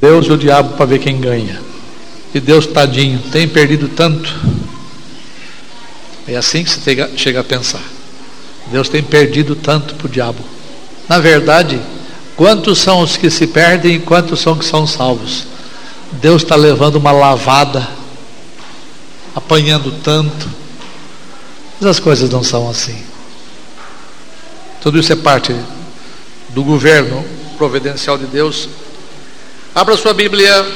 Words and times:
Deus 0.00 0.26
e 0.26 0.32
o 0.32 0.38
diabo 0.38 0.76
para 0.76 0.86
ver 0.86 0.98
quem 0.98 1.20
ganha. 1.20 1.60
E 2.34 2.40
Deus, 2.40 2.66
tadinho, 2.66 3.18
tem 3.30 3.46
perdido 3.46 3.88
tanto. 3.88 4.34
É 6.26 6.36
assim 6.36 6.64
que 6.64 6.70
você 6.70 7.10
chega 7.16 7.40
a 7.40 7.44
pensar. 7.44 7.82
Deus 8.70 8.88
tem 8.88 9.02
perdido 9.02 9.56
tanto 9.56 9.94
para 9.94 10.06
o 10.06 10.10
diabo. 10.10 10.42
Na 11.08 11.18
verdade, 11.18 11.80
quantos 12.36 12.78
são 12.78 13.00
os 13.00 13.16
que 13.16 13.28
se 13.28 13.48
perdem 13.48 13.96
e 13.96 13.98
quantos 13.98 14.40
são 14.40 14.56
que 14.56 14.64
são 14.64 14.86
salvos? 14.86 15.44
Deus 16.12 16.42
está 16.42 16.54
levando 16.54 16.96
uma 16.96 17.12
lavada, 17.12 17.86
apanhando 19.34 19.92
tanto. 20.02 20.48
Mas 21.80 21.90
as 21.90 22.00
coisas 22.00 22.30
não 22.30 22.44
são 22.44 22.70
assim. 22.70 23.02
Tudo 24.80 24.98
isso 24.98 25.12
é 25.12 25.16
parte 25.16 25.54
do 26.50 26.62
governo 26.62 27.24
providencial 27.58 28.16
de 28.16 28.26
Deus. 28.26 28.68
Abra 29.72 29.96
sua 29.96 30.12
Bíblia 30.12 30.66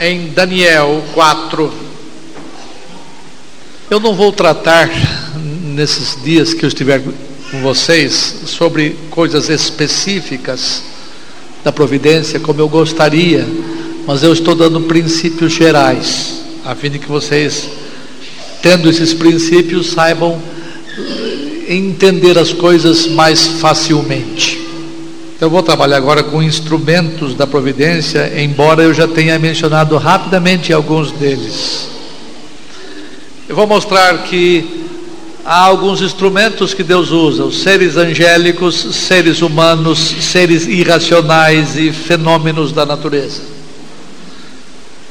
em 0.00 0.28
Daniel 0.28 1.02
4. 1.12 1.72
Eu 3.90 3.98
não 3.98 4.14
vou 4.14 4.30
tratar 4.30 4.88
nesses 5.64 6.22
dias 6.22 6.54
que 6.54 6.64
eu 6.64 6.68
estiver 6.68 7.02
com 7.50 7.60
vocês 7.62 8.36
sobre 8.46 8.96
coisas 9.10 9.48
específicas 9.48 10.84
da 11.64 11.72
providência, 11.72 12.38
como 12.38 12.60
eu 12.60 12.68
gostaria, 12.68 13.44
mas 14.06 14.22
eu 14.22 14.32
estou 14.32 14.54
dando 14.54 14.82
princípios 14.82 15.52
gerais, 15.52 16.44
a 16.64 16.76
fim 16.76 16.90
de 16.90 17.00
que 17.00 17.08
vocês, 17.08 17.68
tendo 18.62 18.88
esses 18.88 19.12
princípios, 19.12 19.88
saibam 19.88 20.40
entender 21.68 22.38
as 22.38 22.52
coisas 22.52 23.08
mais 23.08 23.48
facilmente. 23.48 24.61
Eu 25.42 25.50
vou 25.50 25.60
trabalhar 25.60 25.96
agora 25.96 26.22
com 26.22 26.40
instrumentos 26.40 27.34
da 27.34 27.48
providência, 27.48 28.40
embora 28.40 28.84
eu 28.84 28.94
já 28.94 29.08
tenha 29.08 29.36
mencionado 29.40 29.98
rapidamente 29.98 30.72
alguns 30.72 31.10
deles. 31.10 31.88
Eu 33.48 33.56
vou 33.56 33.66
mostrar 33.66 34.22
que 34.22 34.84
há 35.44 35.62
alguns 35.62 36.00
instrumentos 36.00 36.74
que 36.74 36.84
Deus 36.84 37.10
usa: 37.10 37.42
os 37.42 37.60
seres 37.60 37.96
angélicos, 37.96 38.76
seres 38.94 39.42
humanos, 39.42 39.98
seres 40.20 40.68
irracionais 40.68 41.76
e 41.76 41.90
fenômenos 41.90 42.70
da 42.70 42.86
natureza. 42.86 43.42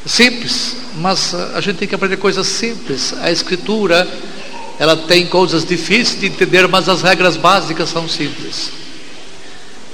Simples, 0.06 0.78
mas 0.96 1.36
a 1.36 1.60
gente 1.60 1.76
tem 1.76 1.90
que 1.90 1.96
aprender 1.96 2.16
coisas 2.16 2.48
simples. 2.48 3.14
A 3.22 3.30
Escritura 3.30 4.08
ela 4.80 4.96
tem 4.96 5.26
coisas 5.26 5.66
difíceis 5.66 6.22
de 6.22 6.28
entender, 6.28 6.70
mas 6.70 6.88
as 6.88 7.02
regras 7.02 7.36
básicas 7.36 7.90
são 7.90 8.08
simples. 8.08 8.80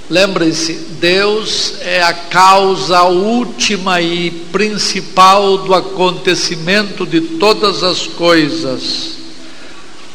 Lembre-se, 0.09 0.73
Deus 1.02 1.73
é 1.81 2.02
a 2.02 2.13
causa 2.13 3.03
última 3.03 4.00
e 4.02 4.31
principal 4.52 5.58
do 5.58 5.73
acontecimento 5.73 7.05
de 7.05 7.19
todas 7.19 7.83
as 7.83 8.08
coisas. 8.08 9.17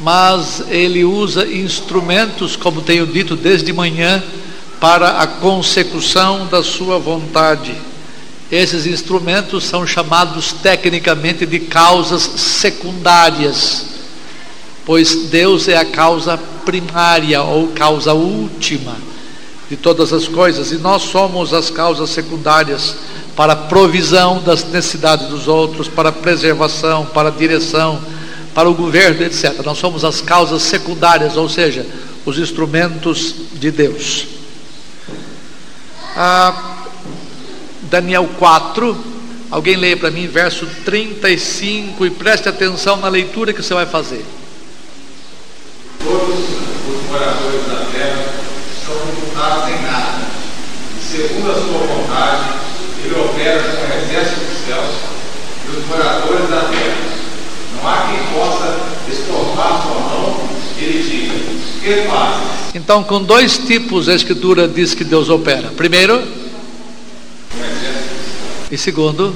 Mas 0.01 0.65
Ele 0.69 1.05
usa 1.05 1.47
instrumentos, 1.47 2.57
como 2.57 2.81
tenho 2.81 3.07
dito 3.07 3.37
desde 3.37 3.71
manhã, 3.73 4.23
para 4.81 5.19
a 5.21 5.27
consecução 5.27 6.47
da 6.47 6.63
Sua 6.63 6.99
vontade. 6.99 7.75
Esses 8.51 8.87
instrumentos 8.87 9.65
são 9.65 9.87
chamados 9.87 10.53
tecnicamente 10.53 11.45
de 11.45 11.61
causas 11.61 12.23
secundárias 12.23 13.93
pois 14.85 15.29
Deus 15.31 15.69
é 15.69 15.77
a 15.77 15.85
causa 15.85 16.37
primária 16.37 17.41
ou 17.43 17.69
causa 17.69 18.13
última 18.13 19.12
de 19.73 19.77
todas 19.79 20.13
as 20.13 20.29
coisas 20.29 20.71
e 20.71 20.77
nós 20.77 21.01
somos 21.01 21.55
as 21.55 21.71
causas 21.71 22.11
secundárias 22.11 22.95
para 23.35 23.55
a 23.55 23.57
provisão 23.57 24.43
das 24.43 24.65
necessidades 24.65 25.29
dos 25.29 25.49
outros, 25.49 25.89
para 25.89 26.11
a 26.11 26.13
preservação, 26.13 27.07
para 27.07 27.29
a 27.29 27.33
direção, 27.33 27.99
para 28.55 28.69
o 28.69 28.75
governo, 28.75 29.25
etc. 29.25 29.65
Nós 29.65 29.79
somos 29.79 30.05
as 30.05 30.21
causas 30.21 30.61
secundárias, 30.61 31.39
ou 31.39 31.49
seja, 31.49 31.87
os 32.27 32.39
instrumentos 32.39 33.35
de 33.55 33.71
Deus. 33.71 34.27
Ah, 36.15 36.85
Daniel 37.85 38.29
4, 38.39 38.95
alguém 39.51 39.77
leia 39.77 39.97
para 39.97 40.11
mim 40.11 40.27
verso 40.27 40.67
35 40.85 42.05
e 42.05 42.11
preste 42.11 42.47
atenção 42.47 42.99
na 42.99 43.09
leitura 43.09 43.55
que 43.55 43.63
você 43.63 43.73
vai 43.73 43.87
fazer 43.87 44.23
todos 45.99 46.39
os 46.39 47.67
da 47.67 47.92
terra 49.43 49.63
são 49.63 49.63
computados 49.63 49.69
em 49.69 49.83
nada. 49.83 50.27
E 50.99 51.05
segundo 51.05 51.51
a 51.51 51.55
sua 51.55 51.87
vontade, 51.87 52.45
ele 53.05 53.15
opera 53.15 53.63
com 53.63 53.93
o 53.93 53.99
exército 53.99 54.41
dos 54.41 54.67
céus 54.67 54.95
e 55.67 55.77
os 55.77 55.87
moradores 55.87 56.49
da 56.49 56.61
terra. 56.63 57.13
Não 57.77 57.89
há 57.89 58.09
quem 58.09 58.39
possa 58.39 58.77
estorvar 59.11 59.83
sua 59.83 60.01
mão 60.01 60.49
e 60.79 60.85
ele 60.85 61.03
diga: 61.03 61.35
Que 61.83 62.09
fazes? 62.09 62.53
Então, 62.75 63.03
com 63.03 63.23
dois 63.23 63.59
tipos 63.59 64.09
a 64.09 64.15
Escritura 64.15 64.67
diz 64.67 64.95
que 64.95 65.05
Deus 65.05 65.29
opera. 65.29 65.69
Primeiro, 65.77 66.23
e 68.71 68.79
segundo, 68.79 69.35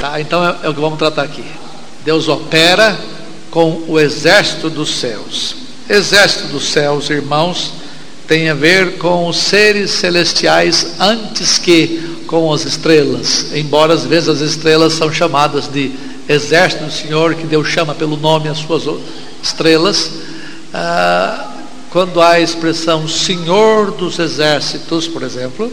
tá, 0.00 0.20
então 0.20 0.44
é, 0.44 0.56
é 0.64 0.68
o 0.68 0.74
que 0.74 0.80
vamos 0.80 0.98
tratar 0.98 1.22
aqui. 1.22 1.44
Deus 2.04 2.28
opera 2.28 2.98
com 3.50 3.84
o 3.88 3.98
exército 3.98 4.68
dos 4.68 4.96
céus. 4.96 5.56
Exército 5.88 6.48
dos 6.48 6.64
céus, 6.64 7.08
irmãos, 7.08 7.79
tem 8.30 8.48
a 8.48 8.54
ver 8.54 8.96
com 8.98 9.26
os 9.26 9.38
seres 9.38 9.90
celestiais 9.90 10.86
antes 11.00 11.58
que 11.58 12.22
com 12.28 12.52
as 12.52 12.64
estrelas, 12.64 13.46
embora 13.52 13.92
às 13.92 14.06
vezes 14.06 14.28
as 14.28 14.40
estrelas 14.40 14.92
são 14.92 15.12
chamadas 15.12 15.66
de 15.66 15.90
exército 16.28 16.84
do 16.84 16.92
Senhor, 16.92 17.34
que 17.34 17.44
Deus 17.44 17.66
chama 17.66 17.92
pelo 17.92 18.16
nome 18.16 18.48
as 18.48 18.58
suas 18.58 18.84
estrelas. 19.42 20.12
Ah, 20.72 21.54
quando 21.90 22.20
há 22.20 22.34
a 22.34 22.40
expressão 22.40 23.08
Senhor 23.08 23.90
dos 23.90 24.20
exércitos, 24.20 25.08
por 25.08 25.24
exemplo, 25.24 25.68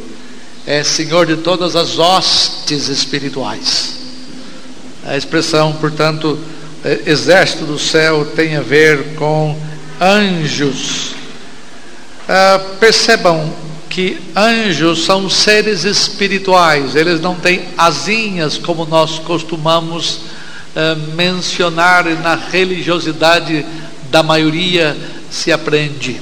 é 0.65 0.83
Senhor 0.83 1.27
de 1.27 1.35
todas 1.35 1.75
as 1.75 1.99
hostes 1.99 2.87
espirituais. 2.87 3.97
A 5.05 5.15
expressão, 5.15 5.73
portanto, 5.73 6.39
é, 6.83 7.03
exército 7.05 7.65
do 7.65 7.77
céu 7.77 8.25
tem 8.35 8.55
a 8.55 8.61
ver 8.61 9.13
com 9.13 9.55
anjos. 10.01 11.16
Ah, 12.27 12.59
percebam 12.79 13.53
que 13.89 14.19
anjos 14.35 15.05
são 15.05 15.29
seres 15.29 15.83
espirituais, 15.83 16.95
eles 16.95 17.21
não 17.21 17.35
têm 17.35 17.63
asinhas 17.77 18.57
como 18.57 18.85
nós 18.85 19.19
costumamos 19.19 20.21
ah, 20.75 20.95
mencionar 21.15 22.05
na 22.21 22.35
religiosidade 22.35 23.65
da 24.09 24.21
maioria 24.21 24.95
se 25.29 25.51
aprende. 25.51 26.19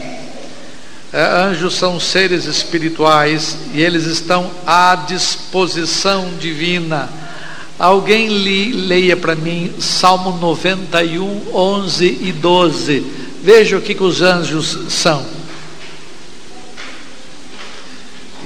Ah, 1.12 1.48
anjos 1.48 1.76
são 1.76 2.00
seres 2.00 2.46
espirituais 2.46 3.58
e 3.74 3.82
eles 3.82 4.06
estão 4.06 4.52
à 4.66 4.96
disposição 5.08 6.30
divina 6.40 7.10
Alguém 7.78 8.30
li, 8.30 8.72
leia 8.72 9.18
para 9.18 9.36
mim 9.36 9.74
Salmo 9.80 10.38
91, 10.40 11.54
11 11.54 12.20
e 12.22 12.32
12. 12.32 13.06
Veja 13.44 13.78
o 13.78 13.82
que, 13.82 13.94
que 13.94 14.04
os 14.04 14.22
anjos 14.22 14.80
são. 14.88 15.35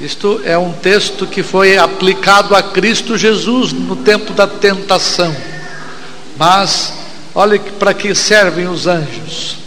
Isto 0.02 0.42
é 0.46 0.58
um 0.58 0.72
texto 0.72 1.28
que 1.28 1.44
foi 1.44 1.78
aplicado 1.78 2.56
a 2.56 2.64
Cristo 2.64 3.18
Jesus 3.18 3.74
no 3.74 3.98
tempo 3.98 4.32
da 4.32 4.48
tentação. 4.48 5.36
Mas, 6.38 6.94
olha 7.36 7.60
para 7.78 7.94
que 7.94 8.16
servem 8.16 8.68
os 8.68 8.88
anjos. 8.88 9.58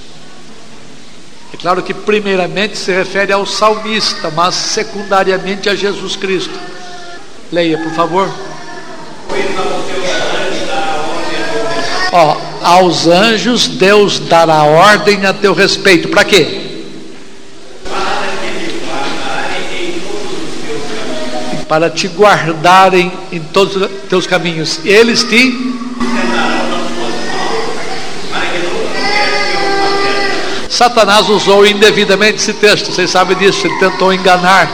É 1.53 1.57
claro 1.59 1.83
que, 1.83 1.93
primeiramente, 1.93 2.79
se 2.79 2.91
refere 2.91 3.31
ao 3.31 3.45
salmista, 3.45 4.31
mas 4.31 4.55
secundariamente 4.55 5.69
a 5.69 5.75
Jesus 5.75 6.17
Cristo. 6.17 6.59
Leia, 7.53 7.77
por 7.77 7.93
favor. 7.93 8.33
Ó, 12.11 12.37
aos 12.63 13.07
anjos 13.07 13.67
Deus 13.67 14.19
dará 14.19 14.63
ordem 14.65 15.27
a 15.27 15.35
teu 15.35 15.53
respeito. 15.53 16.09
Para 16.09 16.25
quê? 16.25 16.62
Para 21.73 21.89
te 21.89 22.07
guardarem 22.07 23.11
em 23.33 23.41
todos 23.41 23.77
os 23.77 23.89
teus 24.07 24.27
caminhos. 24.27 24.81
Eles 24.85 25.23
te 25.23 25.73
Satanás 30.69 31.31
usou 31.31 31.67
indevidamente 31.67 32.37
esse 32.37 32.53
texto, 32.53 32.93
vocês 32.93 33.09
sabem 33.09 33.39
disso, 33.39 33.67
ele 33.67 33.79
tentou 33.79 34.13
enganar 34.13 34.71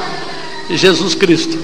Jesus 0.71 1.15
Cristo. 1.15 1.56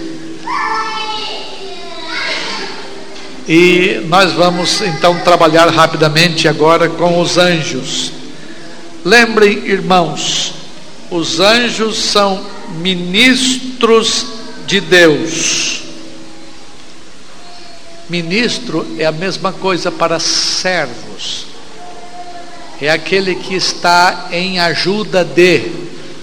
E 3.48 4.02
nós 4.06 4.30
vamos 4.34 4.82
então 4.82 5.18
trabalhar 5.24 5.68
rapidamente 5.68 6.46
agora 6.46 6.88
com 6.88 7.20
os 7.20 7.38
anjos. 7.38 8.12
Lembrem, 9.04 9.66
irmãos, 9.66 10.54
os 11.10 11.40
anjos 11.40 11.98
são 11.98 12.40
ministros 12.78 14.33
de 14.66 14.80
Deus. 14.80 15.82
Ministro 18.08 18.86
é 18.98 19.06
a 19.06 19.12
mesma 19.12 19.52
coisa 19.52 19.90
para 19.90 20.18
servos. 20.20 21.46
É 22.80 22.90
aquele 22.90 23.34
que 23.34 23.54
está 23.54 24.28
em 24.30 24.58
ajuda 24.58 25.24
de, 25.24 25.72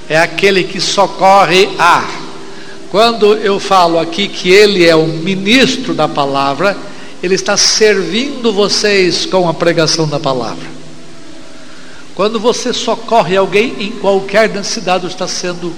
é 0.07 0.17
aquele 0.17 0.63
que 0.63 0.79
socorre 0.79 1.69
a. 1.79 2.07
Quando 2.91 3.33
eu 3.37 3.59
falo 3.59 3.97
aqui 3.97 4.27
que 4.27 4.49
ele 4.49 4.85
é 4.85 4.95
o 4.95 5.07
ministro 5.07 5.93
da 5.93 6.07
palavra, 6.07 6.77
ele 7.23 7.35
está 7.35 7.55
servindo 7.55 8.51
vocês 8.51 9.25
com 9.25 9.47
a 9.47 9.53
pregação 9.53 10.07
da 10.07 10.19
palavra. 10.19 10.69
Quando 12.13 12.39
você 12.39 12.73
socorre 12.73 13.37
alguém 13.37 13.75
em 13.79 13.91
qualquer 13.91 14.49
necessidade, 14.49 15.07
está 15.07 15.27
sendo 15.27 15.73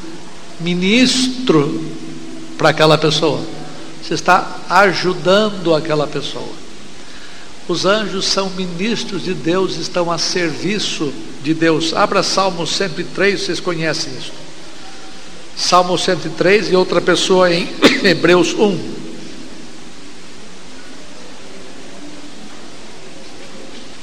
ministro 0.59 2.02
para 2.57 2.69
aquela 2.69 2.97
pessoa. 2.97 3.41
Você 4.01 4.13
está 4.13 4.59
ajudando 4.69 5.73
aquela 5.73 6.05
pessoa. 6.05 6.63
Os 7.67 7.85
anjos 7.85 8.25
são 8.25 8.49
ministros 8.49 9.23
de 9.23 9.33
Deus, 9.33 9.77
estão 9.77 10.11
a 10.11 10.17
serviço 10.17 11.13
de 11.41 11.53
Deus. 11.53 11.93
Abra 11.93 12.21
Salmo 12.21 12.67
103, 12.67 13.41
vocês 13.41 13.59
conhecem 13.59 14.11
isso. 14.13 14.33
Salmo 15.55 15.97
103 15.97 16.71
e 16.71 16.75
outra 16.75 16.99
pessoa 16.99 17.53
em 17.53 17.69
Hebreus 18.03 18.53
1. 18.53 19.03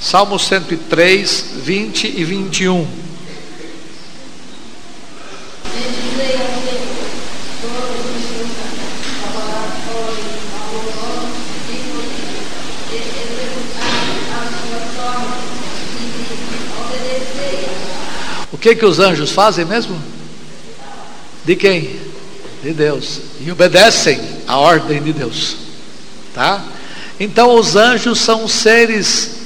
Salmo 0.00 0.38
103, 0.38 1.44
20 1.62 2.14
e 2.16 2.24
21. 2.24 2.86
Que 18.60 18.74
que 18.74 18.84
os 18.84 18.98
anjos 18.98 19.30
fazem 19.30 19.64
mesmo? 19.64 20.00
De 21.44 21.56
quem? 21.56 21.98
De 22.62 22.72
Deus. 22.72 23.20
E 23.40 23.50
obedecem 23.50 24.20
a 24.46 24.58
ordem 24.58 25.02
de 25.02 25.12
Deus. 25.12 25.56
Tá? 26.34 26.62
Então 27.18 27.54
os 27.54 27.74
anjos 27.74 28.18
são 28.20 28.46
seres 28.46 29.40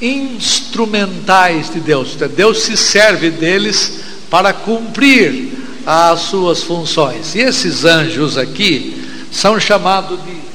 instrumentais 0.00 1.70
de 1.72 1.80
Deus. 1.80 2.16
Deus 2.34 2.62
se 2.62 2.76
serve 2.76 3.30
deles 3.30 4.00
para 4.30 4.52
cumprir 4.52 5.52
as 5.86 6.20
suas 6.20 6.62
funções. 6.62 7.34
E 7.34 7.40
esses 7.40 7.84
anjos 7.84 8.36
aqui 8.36 9.04
são 9.30 9.60
chamados 9.60 10.18
de 10.24 10.46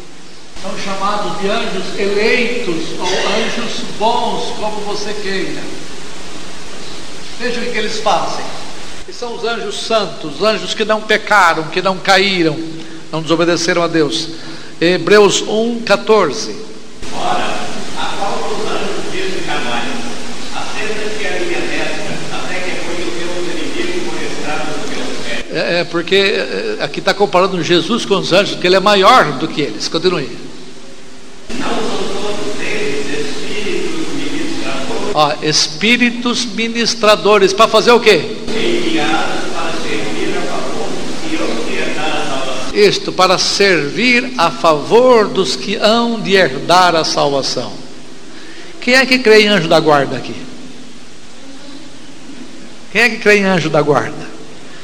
são 0.62 0.77
chamados 0.77 1.42
de 1.42 1.50
anjos 1.50 1.98
eleitos 1.98 3.00
ou 3.00 3.07
anjos 3.07 3.81
bons, 3.98 4.53
como 4.59 4.81
você 4.81 5.12
queira. 5.12 5.59
Veja 7.41 7.59
o 7.59 7.63
que 7.63 7.77
eles 7.77 7.97
fazem. 8.01 8.45
E 9.09 9.11
são 9.11 9.33
os 9.33 9.43
anjos 9.43 9.81
santos, 9.81 10.35
os 10.35 10.43
anjos 10.43 10.75
que 10.75 10.85
não 10.85 11.01
pecaram, 11.01 11.63
que 11.63 11.81
não 11.81 11.97
caíram, 11.97 12.55
não 13.11 13.19
desobedeceram 13.19 13.81
a 13.81 13.88
Deus. 13.88 14.27
Hebreus 14.79 15.41
1, 15.41 15.81
14. 15.81 16.55
Ora, 17.15 17.55
a 17.97 18.15
qual 18.19 18.47
dos 18.47 18.71
anjos 18.71 19.11
disse 19.11 19.43
Carvalho, 19.43 19.91
assenta-te 20.55 21.25
a 21.25 21.31
minha 21.39 21.61
destra, 21.61 22.15
até 22.31 22.59
que 22.59 22.85
foi 22.85 22.93
o 22.93 23.11
teu 23.17 23.53
inimigo 23.55 24.11
por 24.11 24.21
estrada 24.21 24.65
dos 24.73 24.95
meus 24.95 25.17
pés. 25.25 25.45
É, 25.51 25.79
é 25.79 25.83
porque 25.83 26.15
é, 26.15 26.77
aqui 26.83 26.99
está 26.99 27.13
comparando 27.15 27.63
Jesus 27.63 28.05
com 28.05 28.19
os 28.19 28.31
anjos, 28.31 28.59
que 28.59 28.67
ele 28.67 28.75
é 28.75 28.79
maior 28.79 29.39
do 29.39 29.47
que 29.47 29.61
eles. 29.61 29.88
Continue. 29.88 30.50
Ó, 35.13 35.33
espíritos 35.41 36.45
ministradores 36.45 37.51
para 37.53 37.67
fazer 37.67 37.91
o 37.91 37.99
quê? 37.99 38.37
enviados 38.91 39.51
para 39.53 39.77
servir 39.77 40.37
a 40.37 40.41
favor 40.41 40.89
ofertar 41.57 42.05
a 42.05 42.25
salvação. 42.25 42.73
Isto 42.73 43.11
para 43.11 43.37
servir 43.37 44.33
a 44.37 44.51
favor 44.51 45.27
dos 45.27 45.55
que 45.55 45.75
hão 45.75 46.19
de 46.19 46.33
herdar 46.33 46.95
a 46.95 47.03
salvação. 47.03 47.73
Quem 48.79 48.95
é 48.95 49.05
que 49.05 49.19
crê 49.19 49.43
em 49.43 49.47
anjo 49.47 49.67
da 49.67 49.79
guarda 49.79 50.17
aqui? 50.17 50.35
Quem 52.91 53.01
é 53.01 53.09
que 53.09 53.17
crê 53.17 53.37
em 53.37 53.45
anjo 53.45 53.69
da 53.69 53.81
guarda? 53.81 54.31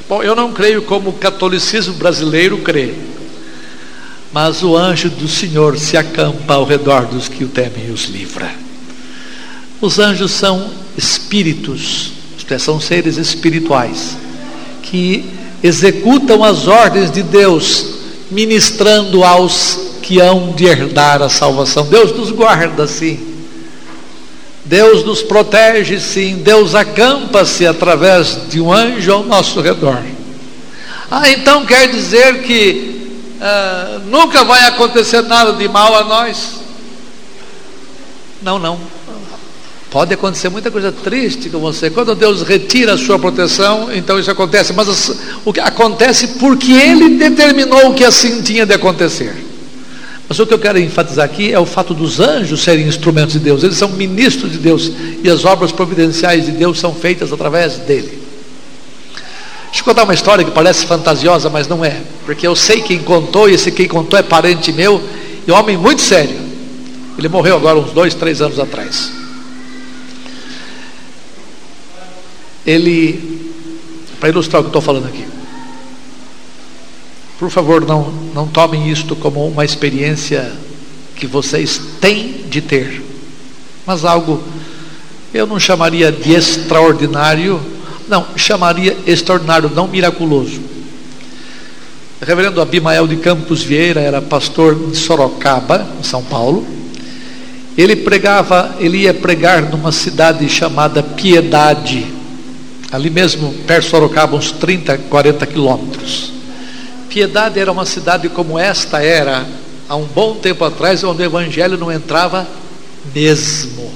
Bom, 0.07 0.23
eu 0.23 0.35
não 0.35 0.53
creio 0.53 0.83
como 0.83 1.09
o 1.09 1.13
catolicismo 1.13 1.95
brasileiro 1.95 2.59
crê. 2.59 2.94
Mas 4.31 4.62
o 4.62 4.77
anjo 4.77 5.09
do 5.09 5.27
Senhor 5.27 5.77
se 5.77 5.97
acampa 5.97 6.53
ao 6.53 6.65
redor 6.65 7.06
dos 7.06 7.27
que 7.27 7.44
o 7.44 7.50
temem 7.50 7.88
e 7.88 7.91
os 7.91 8.06
livra. 8.06 8.67
Os 9.79 10.00
anjos 10.00 10.31
são 10.31 10.71
espíritos, 10.97 12.12
isto 12.38 12.53
é, 12.53 12.57
são 12.57 12.79
seres 12.79 13.18
espirituais 13.18 14.18
que 14.81 15.25
executam 15.62 16.44
as 16.44 16.68
ordens 16.68 17.12
de 17.12 17.21
Deus, 17.21 17.85
ministrando 18.31 19.24
aos 19.24 19.79
que 20.01 20.19
hão 20.19 20.53
de 20.53 20.65
herdar 20.65 21.21
a 21.21 21.29
salvação. 21.29 21.85
Deus 21.88 22.15
nos 22.15 22.31
guarda, 22.31 22.88
sim. 22.88 23.19
Deus 24.65 25.03
nos 25.03 25.21
protege, 25.21 26.00
sim. 26.00 26.38
Deus 26.38 26.73
acampa-se 26.73 27.68
através 27.68 28.50
de 28.50 28.59
um 28.62 28.71
anjo 28.71 29.12
ao 29.12 29.23
nosso 29.23 29.62
redor. 29.62 30.01
Ah, 31.12 31.30
então 31.30 31.65
quer 31.65 31.89
dizer 31.89 32.44
que 32.44 33.21
ah, 33.41 34.00
nunca 34.06 34.44
vai 34.44 34.63
acontecer 34.63 35.21
nada 35.23 35.53
de 35.53 35.68
mal 35.68 35.95
a 35.95 36.03
nós? 36.03 36.56
Não, 38.41 38.57
não. 38.57 38.96
Pode 39.89 40.13
acontecer 40.13 40.50
muita 40.50 40.69
coisa 40.69 40.92
triste 40.92 41.50
com 41.50 41.60
você. 41.60 41.89
Quando 41.89 42.13
Deus 42.13 42.42
retira 42.42 42.94
a 42.94 42.98
sua 42.98 43.18
proteção, 43.18 43.89
então 43.94 44.19
isso 44.19 44.30
acontece. 44.30 44.74
Mas 44.74 44.89
as- 44.89 45.16
o 45.45 45.54
que 45.54 45.62
acontece 45.62 46.28
porque 46.39 46.74
Ele 46.74 47.18
determinou 47.18 47.94
que 47.94 48.04
assim 48.04 48.42
tinha 48.42 48.66
de 48.66 48.74
acontecer. 48.74 49.34
Mas 50.28 50.38
o 50.39 50.45
que 50.45 50.54
eu 50.54 50.60
quero 50.60 50.78
enfatizar 50.78 51.24
aqui 51.24 51.54
é 51.54 51.60
o 51.60 51.66
fato 51.66 51.94
dos 51.94 52.19
anjos 52.19 52.62
serem 52.62 52.86
instrumentos 52.86 53.31
de 53.34 53.39
Deus. 53.39 53.63
Eles 53.63 53.78
são 53.78 53.88
ministros 53.88 54.51
de 54.51 54.57
Deus 54.57 54.92
e 55.24 55.30
as 55.30 55.45
obras 55.45 55.72
providenciais 55.72 56.45
de 56.45 56.51
Deus 56.51 56.80
são 56.80 56.94
feitas 56.94 57.31
através 57.31 57.75
dele. 57.78 58.19
Deixa 59.68 59.80
eu 59.81 59.86
contar 59.86 60.04
uma 60.04 60.13
história 60.13 60.44
que 60.44 60.51
parece 60.51 60.86
fantasiosa, 60.86 61.50
mas 61.50 61.66
não 61.69 61.83
é. 61.86 62.01
Porque 62.25 62.45
eu 62.45 62.57
sei 62.57 62.81
quem 62.81 63.00
contou 63.00 63.50
e 63.50 63.54
esse 63.54 63.72
quem 63.72 63.88
contou 63.88 64.19
é 64.19 64.24
parente 64.24 64.74
meu 64.74 65.01
e 65.48 65.51
um 65.51 65.56
homem 65.56 65.78
muito 65.78 66.02
sério. 66.02 66.35
Ele 67.18 67.30
morreu 67.30 67.56
agora 67.56 67.80
uns 67.80 67.92
dois, 67.92 68.14
três 68.14 68.42
anos 68.42 68.59
atrás. 68.59 69.11
Ele, 72.68 73.50
para 74.19 74.28
ilustrar 74.28 74.59
o 74.59 74.66
que 74.66 74.69
estou 74.69 74.81
falando 74.81 75.07
aqui, 75.07 75.26
por 77.40 77.50
favor, 77.50 77.86
não, 77.86 78.12
não 78.33 78.45
tomem 78.45 78.90
isto 78.90 79.16
como 79.16 79.47
uma 79.47 79.64
experiência 79.64 80.52
que 81.16 81.26
vocês 81.26 81.80
têm 82.02 82.44
de 82.50 82.62
ter, 82.62 83.02
mas 83.86 84.04
algo, 84.04 84.44
eu 85.33 85.47
não 85.47 85.59
chamaria 85.59 86.12
de 86.12 86.33
extraordinário, 86.33 87.62
não, 88.07 88.28
chamaria 88.36 88.97
extraordinário, 89.07 89.71
não 89.74 89.88
miraculoso. 89.88 90.59
O 92.19 92.26
reverendo 92.26 92.59
Abimael 92.59 93.07
de 93.07 93.18
Campos 93.18 93.62
Vieira 93.62 94.02
era 94.02 94.21
pastor 94.21 94.76
de 94.76 94.97
Sorocaba, 94.97 95.88
em 96.00 96.04
São 96.04 96.24
Paulo. 96.24 96.66
Ele 97.78 97.95
pregava, 97.95 98.76
ele 98.80 99.04
ia 99.04 99.14
pregar 99.14 99.62
numa 99.62 99.92
cidade 99.92 100.50
chamada 100.50 101.04
Piedade, 101.04 102.17
ali 102.91 103.09
mesmo 103.09 103.53
perto 103.65 103.83
de 103.85 103.89
Sorocaba, 103.89 104.35
uns 104.35 104.51
30, 104.51 104.97
40 105.09 105.45
quilômetros. 105.45 106.31
Piedade 107.09 107.59
era 107.59 107.71
uma 107.71 107.85
cidade 107.85 108.29
como 108.29 108.57
esta 108.57 109.01
era 109.01 109.45
há 109.87 109.95
um 109.95 110.06
bom 110.06 110.35
tempo 110.35 110.63
atrás, 110.63 111.03
onde 111.03 111.21
o 111.21 111.25
evangelho 111.25 111.77
não 111.77 111.91
entrava 111.91 112.47
mesmo. 113.13 113.91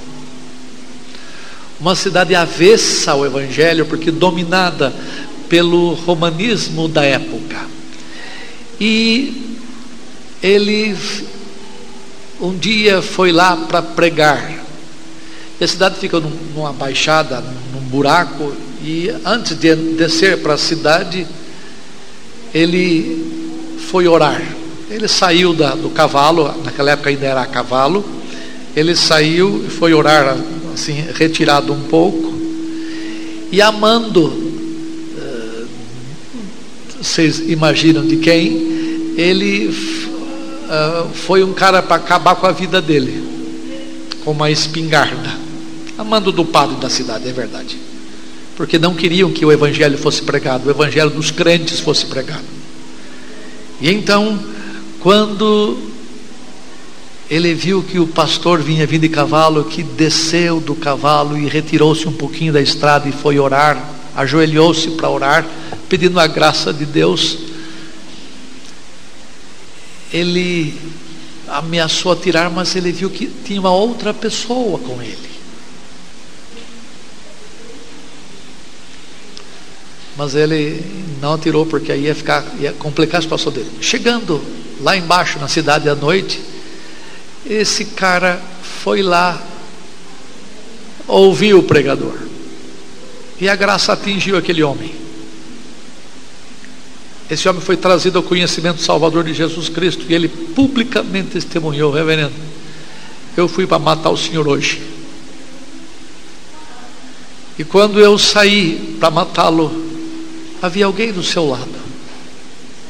Uma 1.80 1.96
cidade 1.96 2.36
avessa 2.36 3.12
ao 3.12 3.26
evangelho, 3.26 3.86
porque 3.86 4.12
dominada 4.12 4.94
pelo 5.50 5.94
romanismo 5.94 6.88
da 6.88 7.04
época. 7.04 7.58
E 8.80 9.58
ele 10.42 10.96
um 12.40 12.58
dia 12.58 13.02
foi 13.02 13.32
lá 13.32 13.56
para 13.56 13.82
pregar. 13.82 14.60
E 15.60 15.64
a 15.64 15.68
cidade 15.68 16.00
fica 16.00 16.20
num, 16.20 16.32
numa 16.56 16.74
baixada, 16.74 17.44
num 17.72 17.82
buraco, 17.82 18.52
e 18.84 19.14
antes 19.26 19.58
de 19.58 19.76
descer 19.76 20.38
para 20.40 20.56
a 20.56 20.58
cidade, 20.58 21.28
ele 22.54 23.78
foi 23.90 24.08
orar. 24.08 24.42
Ele 24.90 25.08
saiu 25.08 25.54
da, 25.54 25.76
do 25.76 25.90
cavalo, 25.90 26.54
naquela 26.64 26.92
época 26.92 27.10
ainda 27.10 27.26
era 27.26 27.46
cavalo, 27.46 28.04
ele 28.76 28.96
saiu 28.96 29.66
e 29.66 29.70
foi 29.70 29.94
orar, 29.94 30.38
assim, 30.74 30.94
retirado 31.14 31.72
um 31.72 31.82
pouco, 31.84 32.34
e 33.52 33.62
amando, 33.62 34.34
eh, 35.18 35.64
vocês 37.02 37.40
imaginam 37.40 38.06
de 38.06 38.18
quem, 38.18 39.14
ele 39.18 39.68
uh, 39.68 41.10
foi 41.14 41.44
um 41.44 41.54
cara 41.54 41.82
para 41.82 41.98
acabar 41.98 42.36
com 42.36 42.48
a 42.48 42.52
vida 42.52 42.82
dele, 42.82 43.22
com 44.24 44.32
uma 44.32 44.50
espingarda, 44.50 45.38
amando 45.98 46.32
do 46.32 46.46
padre 46.46 46.78
da 46.78 46.90
cidade, 46.90 47.28
é 47.28 47.34
verdade, 47.34 47.78
porque 48.62 48.78
não 48.78 48.94
queriam 48.94 49.32
que 49.32 49.44
o 49.44 49.52
evangelho 49.52 49.98
fosse 49.98 50.22
pregado, 50.22 50.68
o 50.68 50.70
evangelho 50.70 51.10
dos 51.10 51.32
crentes 51.32 51.80
fosse 51.80 52.06
pregado. 52.06 52.44
E 53.82 53.90
então, 53.90 54.40
quando 55.00 55.80
ele 57.28 57.56
viu 57.56 57.82
que 57.82 57.98
o 57.98 58.06
pastor 58.06 58.62
vinha 58.62 58.86
vindo 58.86 59.02
de 59.02 59.10
cavalo, 59.10 59.64
que 59.64 59.82
desceu 59.82 60.60
do 60.60 60.76
cavalo 60.76 61.36
e 61.40 61.48
retirou-se 61.48 62.08
um 62.08 62.14
pouquinho 62.14 62.54
da 62.54 62.62
estrada 62.62 63.10
e 63.10 63.12
foi 63.12 63.40
orar, 63.40 63.84
ajoelhou-se 64.16 64.92
para 64.92 65.10
orar, 65.10 65.48
pedindo 65.90 66.20
a 66.20 66.28
graça 66.28 66.72
de 66.72 66.86
Deus. 66.86 67.40
Ele 70.14 70.80
ameaçou 71.48 72.12
atirar, 72.12 72.52
mas 72.52 72.76
ele 72.76 72.92
viu 72.92 73.10
que 73.10 73.26
tinha 73.26 73.60
uma 73.60 73.74
outra 73.74 74.14
pessoa 74.14 74.78
com 74.78 75.02
ele. 75.02 75.31
Mas 80.18 80.36
ele 80.36 80.84
não 81.22 81.34
atirou 81.34 81.66
porque 81.66 81.92
aí 81.92 82.04
ia 82.04 82.16
ficar, 82.16 82.46
ia 82.60 82.74
complicar 82.74 83.20
a 83.20 83.22
situação 83.22 83.52
dele. 83.52 83.70
Chegando 83.80 84.42
lá 84.82 84.98
embaixo 84.98 85.40
na 85.40 85.48
cidade 85.48 85.88
à 85.88 85.96
noite, 85.96 86.42
esse 87.46 87.86
cara 87.86 88.42
foi 88.84 89.02
lá, 89.02 89.42
ouviu 91.08 91.60
o 91.60 91.64
pregador, 91.64 92.18
e 93.40 93.50
a 93.50 93.56
graça 93.56 93.94
atingiu 93.94 94.38
aquele 94.38 94.64
homem. 94.64 95.02
Esse 97.30 97.48
homem 97.48 97.62
foi 97.62 97.78
trazido 97.78 98.18
ao 98.18 98.24
conhecimento 98.24 98.82
salvador 98.82 99.24
de 99.24 99.34
Jesus 99.34 99.70
Cristo 99.70 100.04
e 100.10 100.14
ele 100.14 100.28
publicamente 100.28 101.30
testemunhou, 101.30 101.90
reverendo. 101.90 102.34
Eu 103.38 103.48
fui 103.48 103.66
para 103.66 103.80
matar 103.80 104.10
o 104.10 104.18
senhor 104.18 104.46
hoje. 104.48 104.82
E 107.58 107.64
quando 107.64 108.02
eu 108.02 108.18
saí 108.18 108.98
para 109.00 109.10
matá-lo, 109.10 109.91
havia 110.62 110.86
alguém 110.86 111.12
do 111.12 111.24
seu 111.24 111.48
lado. 111.48 111.92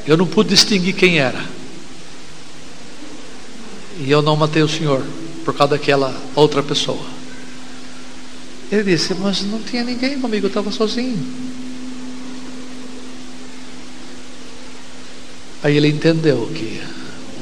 Eu 0.06 0.18
não 0.18 0.26
pude 0.28 0.50
distinguir 0.50 0.94
quem 0.96 1.20
era. 1.20 1.44
E 4.00 4.10
eu 4.10 4.22
não 4.22 4.36
matei 4.36 4.64
o 4.64 4.68
senhor 4.68 5.04
por 5.46 5.56
causa 5.56 5.78
daquela 5.78 6.16
outra 6.36 6.62
pessoa. 6.62 7.06
Ele 8.72 8.84
disse, 8.84 9.14
mas 9.14 9.44
não 9.44 9.62
tinha 9.62 9.84
ninguém 9.84 10.20
comigo, 10.20 10.46
eu 10.46 10.50
estava 10.50 10.72
sozinho. 10.72 11.20
Aí 15.64 15.78
ele 15.78 15.90
entendeu 15.90 16.50
que 16.56 16.82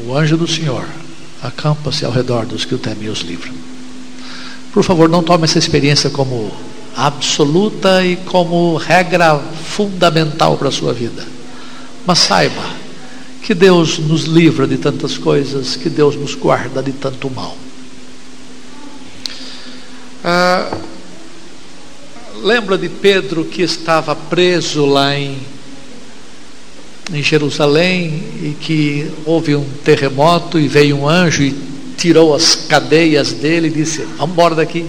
o 0.05 0.15
anjo 0.15 0.35
do 0.35 0.47
Senhor 0.47 0.85
acampa-se 1.41 2.03
ao 2.03 2.11
redor 2.11 2.45
dos 2.45 2.65
que 2.65 2.75
o 2.75 2.79
temem 2.79 3.05
e 3.05 3.09
os 3.09 3.19
livram. 3.19 3.53
Por 4.73 4.83
favor, 4.83 5.07
não 5.07 5.23
tome 5.23 5.45
essa 5.45 5.57
experiência 5.59 6.09
como 6.09 6.51
absoluta 7.05 8.03
e 8.05 8.17
como 8.17 8.75
regra 8.75 9.37
fundamental 9.37 10.57
para 10.57 10.69
a 10.69 10.71
sua 10.71 10.93
vida. 10.93 11.25
Mas 12.05 12.19
saiba 12.19 12.63
que 13.41 13.53
Deus 13.53 13.97
nos 13.99 14.25
livra 14.25 14.67
de 14.67 14.77
tantas 14.77 15.17
coisas, 15.17 15.75
que 15.75 15.89
Deus 15.89 16.15
nos 16.15 16.35
guarda 16.35 16.83
de 16.83 16.91
tanto 16.91 17.29
mal. 17.29 17.55
Ah, 20.23 20.77
lembra 22.43 22.77
de 22.77 22.89
Pedro 22.89 23.45
que 23.45 23.61
estava 23.61 24.15
preso 24.15 24.85
lá 24.85 25.17
em, 25.17 25.37
em 27.13 27.23
Jerusalém 27.23 28.23
e 28.41 28.57
que 28.59 29.09
houve 29.25 29.55
um 29.55 29.65
terremoto 29.83 30.59
e 30.59 30.67
veio 30.67 30.97
um 30.97 31.07
anjo 31.07 31.43
e 31.43 31.55
tirou 31.97 32.35
as 32.35 32.55
cadeias 32.55 33.31
dele 33.31 33.67
e 33.67 33.71
disse: 33.71 34.01
Vamos 34.17 34.31
embora 34.33 34.55
daqui. 34.55 34.85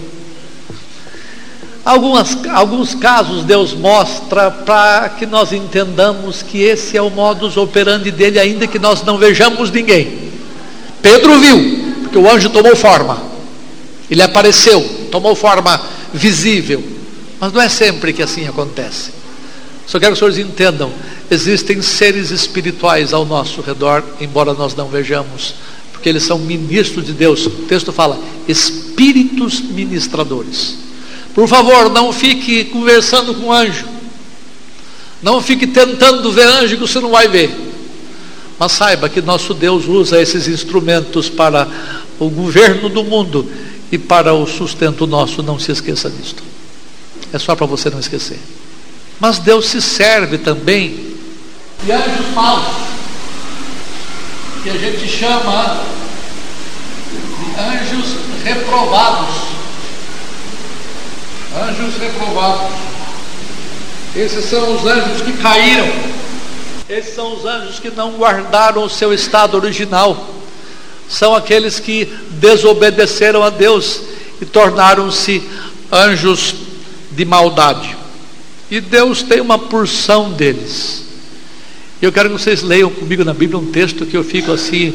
Algumas, 1.83 2.37
alguns 2.53 2.93
casos 2.93 3.43
Deus 3.43 3.73
mostra 3.73 4.51
para 4.51 5.09
que 5.09 5.25
nós 5.25 5.51
entendamos 5.51 6.43
que 6.43 6.61
esse 6.61 6.95
é 6.95 7.01
o 7.01 7.09
modus 7.09 7.57
operandi 7.57 8.11
dele, 8.11 8.39
ainda 8.39 8.67
que 8.67 8.77
nós 8.77 9.03
não 9.03 9.17
vejamos 9.17 9.71
ninguém. 9.71 10.31
Pedro 11.01 11.39
viu, 11.39 11.93
porque 12.03 12.17
o 12.19 12.29
anjo 12.29 12.51
tomou 12.51 12.75
forma, 12.75 13.19
ele 14.09 14.21
apareceu, 14.21 15.07
tomou 15.11 15.35
forma 15.35 15.81
visível, 16.13 16.83
mas 17.39 17.51
não 17.51 17.61
é 17.61 17.67
sempre 17.67 18.13
que 18.13 18.21
assim 18.21 18.47
acontece. 18.47 19.11
Só 19.87 19.99
quero 19.99 20.15
que 20.15 20.23
os 20.23 20.35
senhores 20.35 20.37
entendam: 20.37 20.91
existem 21.31 21.81
seres 21.81 22.29
espirituais 22.29 23.11
ao 23.11 23.25
nosso 23.25 23.59
redor, 23.61 24.03
embora 24.19 24.53
nós 24.53 24.75
não 24.75 24.87
vejamos, 24.87 25.55
porque 25.91 26.07
eles 26.07 26.23
são 26.23 26.37
ministros 26.37 27.07
de 27.07 27.13
Deus. 27.13 27.47
O 27.47 27.49
texto 27.67 27.91
fala: 27.91 28.19
espíritos 28.47 29.59
ministradores. 29.59 30.90
Por 31.33 31.47
favor, 31.47 31.89
não 31.89 32.11
fique 32.11 32.65
conversando 32.65 33.33
com 33.35 33.51
anjo. 33.51 33.85
Não 35.21 35.41
fique 35.41 35.67
tentando 35.67 36.31
ver 36.31 36.47
anjo 36.47 36.75
que 36.75 36.81
você 36.81 36.99
não 36.99 37.11
vai 37.11 37.27
ver. 37.27 37.55
Mas 38.59 38.73
saiba 38.73 39.09
que 39.09 39.21
nosso 39.21 39.53
Deus 39.53 39.85
usa 39.87 40.21
esses 40.21 40.47
instrumentos 40.47 41.29
para 41.29 41.67
o 42.19 42.29
governo 42.29 42.89
do 42.89 43.03
mundo 43.03 43.49
e 43.91 43.97
para 43.97 44.33
o 44.33 44.45
sustento 44.45 45.07
nosso. 45.07 45.41
Não 45.41 45.57
se 45.57 45.71
esqueça 45.71 46.09
disto. 46.09 46.43
É 47.31 47.39
só 47.39 47.55
para 47.55 47.65
você 47.65 47.89
não 47.89 47.99
esquecer. 47.99 48.39
Mas 49.19 49.39
Deus 49.39 49.67
se 49.67 49.81
serve 49.81 50.37
também 50.37 51.11
de 51.83 51.91
anjos 51.91 52.33
maus, 52.35 52.63
que 54.63 54.69
a 54.69 54.77
gente 54.77 55.07
chama 55.07 55.83
de 57.11 57.59
anjos 57.59 58.15
reprovados 58.43 59.50
anjos 61.55 61.97
reprovados. 61.97 62.71
Esses 64.15 64.45
são 64.45 64.75
os 64.75 64.85
anjos 64.85 65.21
que 65.21 65.33
caíram. 65.33 65.87
Esses 66.89 67.15
são 67.15 67.33
os 67.35 67.45
anjos 67.45 67.79
que 67.79 67.89
não 67.89 68.17
guardaram 68.17 68.83
o 68.83 68.89
seu 68.89 69.13
estado 69.13 69.55
original. 69.55 70.35
São 71.07 71.35
aqueles 71.35 71.79
que 71.79 72.05
desobedeceram 72.31 73.43
a 73.43 73.49
Deus 73.49 74.01
e 74.41 74.45
tornaram-se 74.45 75.43
anjos 75.91 76.55
de 77.11 77.25
maldade. 77.25 77.95
E 78.69 78.79
Deus 78.79 79.21
tem 79.21 79.41
uma 79.41 79.57
porção 79.57 80.31
deles. 80.31 81.03
Eu 82.01 82.11
quero 82.11 82.29
que 82.29 82.39
vocês 82.39 82.63
leiam 82.63 82.89
comigo 82.89 83.23
na 83.23 83.33
Bíblia 83.33 83.59
um 83.59 83.71
texto 83.71 84.05
que 84.05 84.17
eu 84.17 84.23
fico 84.23 84.51
assim, 84.51 84.93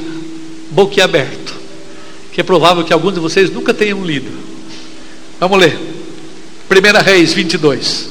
boquiaberto. 0.70 1.54
Que 2.32 2.40
é 2.40 2.44
provável 2.44 2.84
que 2.84 2.92
alguns 2.92 3.14
de 3.14 3.20
vocês 3.20 3.50
nunca 3.50 3.72
tenham 3.72 4.04
lido. 4.04 4.30
Vamos 5.38 5.58
ler. 5.58 5.95
1 6.68 7.04
Reis 7.04 7.32
22. 7.32 8.08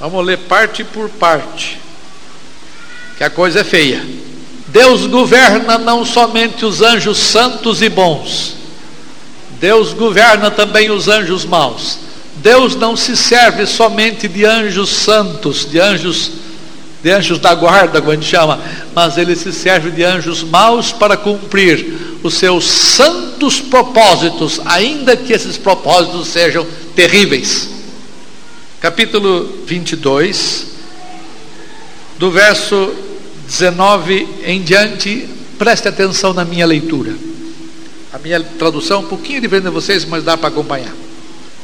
Vamos 0.00 0.24
ler 0.24 0.38
parte 0.38 0.84
por 0.84 1.08
parte, 1.08 1.78
que 3.16 3.24
a 3.24 3.30
coisa 3.30 3.60
é 3.60 3.64
feia. 3.64 4.04
Deus 4.68 5.06
governa 5.06 5.78
não 5.78 6.04
somente 6.04 6.64
os 6.64 6.82
anjos 6.82 7.18
santos 7.18 7.82
e 7.82 7.88
bons, 7.88 8.54
Deus 9.60 9.92
governa 9.92 10.50
também 10.50 10.90
os 10.90 11.08
anjos 11.08 11.44
maus. 11.44 11.98
Deus 12.36 12.76
não 12.76 12.96
se 12.96 13.16
serve 13.16 13.66
somente 13.66 14.28
de 14.28 14.44
anjos 14.44 14.90
santos, 14.90 15.68
de 15.68 15.80
anjos 15.80 16.30
de 17.02 17.10
anjos 17.12 17.38
da 17.38 17.54
guarda, 17.54 18.00
como 18.00 18.10
a 18.10 18.14
gente 18.16 18.26
chama, 18.26 18.60
mas 18.94 19.16
ele 19.16 19.36
se 19.36 19.52
serve 19.52 19.90
de 19.90 20.02
anjos 20.02 20.42
maus 20.42 20.90
para 20.90 21.16
cumprir 21.16 21.97
os 22.22 22.34
seus 22.34 22.64
santos 22.64 23.60
propósitos, 23.60 24.60
ainda 24.64 25.16
que 25.16 25.32
esses 25.32 25.56
propósitos 25.56 26.28
sejam 26.28 26.66
terríveis. 26.94 27.68
Capítulo 28.80 29.62
22, 29.66 30.66
do 32.18 32.30
verso 32.30 32.92
19 33.46 34.26
em 34.44 34.62
diante, 34.62 35.28
preste 35.58 35.88
atenção 35.88 36.32
na 36.32 36.44
minha 36.44 36.66
leitura. 36.66 37.14
A 38.12 38.18
minha 38.18 38.40
tradução 38.40 38.98
é 38.98 39.04
um 39.04 39.08
pouquinho 39.08 39.40
diferente 39.40 39.64
de 39.64 39.70
vocês, 39.70 40.04
mas 40.04 40.24
dá 40.24 40.36
para 40.36 40.48
acompanhar. 40.48 40.94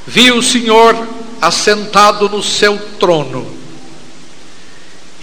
Vi 0.07 0.31
o 0.31 0.43
Senhor 0.43 0.97
assentado 1.41 2.29
no 2.29 2.43
seu 2.43 2.79
trono 2.99 3.65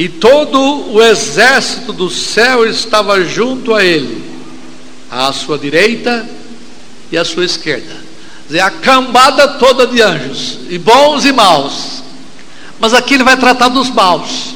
e 0.01 0.09
todo 0.09 0.93
o 0.93 0.99
exército 0.99 1.93
do 1.93 2.09
céu 2.09 2.65
estava 2.65 3.23
junto 3.23 3.73
a 3.73 3.85
ele, 3.85 4.23
à 5.11 5.33
sua 5.33 5.57
direita 5.57 6.25
e 7.11 7.17
à 7.17 7.25
sua 7.25 7.43
esquerda. 7.43 7.93
Dizer, 8.47 8.61
a 8.61 8.71
cambada 8.71 9.47
toda 9.59 9.85
de 9.85 10.01
anjos, 10.01 10.59
e 10.69 10.77
bons 10.77 11.25
e 11.25 11.33
maus. 11.33 12.01
Mas 12.79 12.93
aqui 12.93 13.15
ele 13.15 13.23
vai 13.23 13.37
tratar 13.37 13.67
dos 13.67 13.89
maus. 13.89 14.55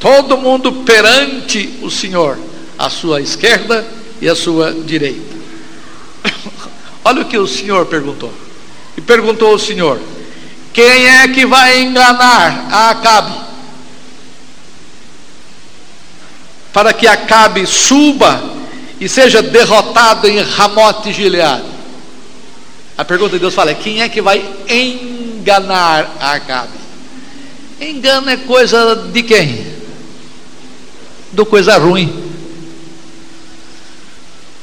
Todo 0.00 0.38
mundo 0.38 0.72
perante 0.84 1.78
o 1.82 1.90
Senhor, 1.90 2.38
à 2.78 2.88
sua 2.88 3.20
esquerda 3.20 3.86
e 4.20 4.28
à 4.28 4.34
sua 4.34 4.72
direita. 4.72 5.36
Olha 7.04 7.22
o 7.22 7.26
que 7.26 7.38
o 7.38 7.46
Senhor 7.46 7.86
perguntou. 7.86 8.32
E 8.96 9.00
perguntou 9.00 9.48
ao 9.48 9.58
Senhor: 9.58 10.00
Quem 10.72 11.06
é 11.06 11.28
que 11.28 11.46
vai 11.46 11.82
enganar 11.82 12.68
a 12.72 12.90
Acabe? 12.90 13.42
para 16.72 16.92
que 16.92 17.06
Acabe 17.06 17.66
suba 17.66 18.42
e 19.02 19.08
seja 19.08 19.42
derrotado 19.42 20.28
em 20.28 20.38
Ramote 20.38 21.12
Gileade. 21.12 21.64
A 22.96 23.04
pergunta 23.04 23.32
de 23.32 23.40
Deus 23.40 23.52
fala: 23.52 23.74
quem 23.74 24.00
é 24.00 24.08
que 24.08 24.22
vai 24.22 24.48
enganar 24.68 26.18
Acabe? 26.20 26.70
Engano 27.80 28.30
é 28.30 28.36
coisa 28.36 28.94
de 28.94 29.22
quem? 29.24 29.66
Do 31.32 31.44
coisa 31.44 31.76
ruim. 31.78 32.14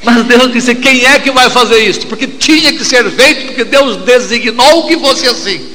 Mas 0.01 0.23
Deus 0.23 0.53
disse: 0.53 0.73
quem 0.73 1.05
é 1.05 1.19
que 1.19 1.31
vai 1.31 1.49
fazer 1.49 1.79
isso? 1.79 2.07
Porque 2.07 2.25
tinha 2.25 2.71
que 2.71 2.85
ser 2.85 3.11
feito, 3.11 3.47
porque 3.47 3.65
Deus 3.65 3.97
designou 3.97 4.87
que 4.87 4.97
fosse 4.97 5.27
assim. 5.27 5.69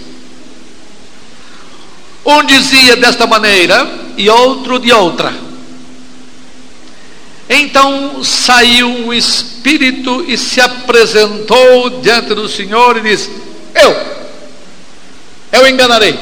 Um 2.24 2.42
dizia 2.44 2.96
desta 2.96 3.26
maneira 3.26 3.86
e 4.16 4.30
outro 4.30 4.78
de 4.78 4.90
outra. 4.90 5.43
Então 7.48 8.24
saiu 8.24 9.06
o 9.06 9.14
Espírito 9.14 10.24
e 10.26 10.36
se 10.38 10.60
apresentou 10.60 12.00
diante 12.00 12.34
do 12.34 12.48
Senhor 12.48 12.96
e 12.96 13.02
disse: 13.02 13.30
Eu, 13.74 13.94
eu 15.52 15.68
enganarei. 15.68 16.18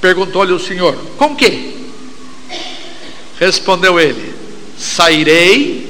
Perguntou-lhe 0.00 0.52
o 0.52 0.60
Senhor: 0.60 0.96
Com 1.16 1.34
que? 1.34 1.76
Respondeu 3.38 3.98
ele: 3.98 4.34
Sairei 4.78 5.88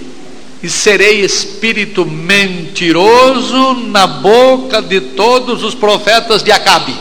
e 0.62 0.68
serei 0.68 1.20
espírito 1.20 2.04
mentiroso 2.04 3.75
na 3.75 4.06
boca 4.06 4.82
de 4.82 5.00
todos 5.00 5.62
os 5.62 5.75
profetas 5.75 6.42
de 6.42 6.50
Acabe. 6.50 6.97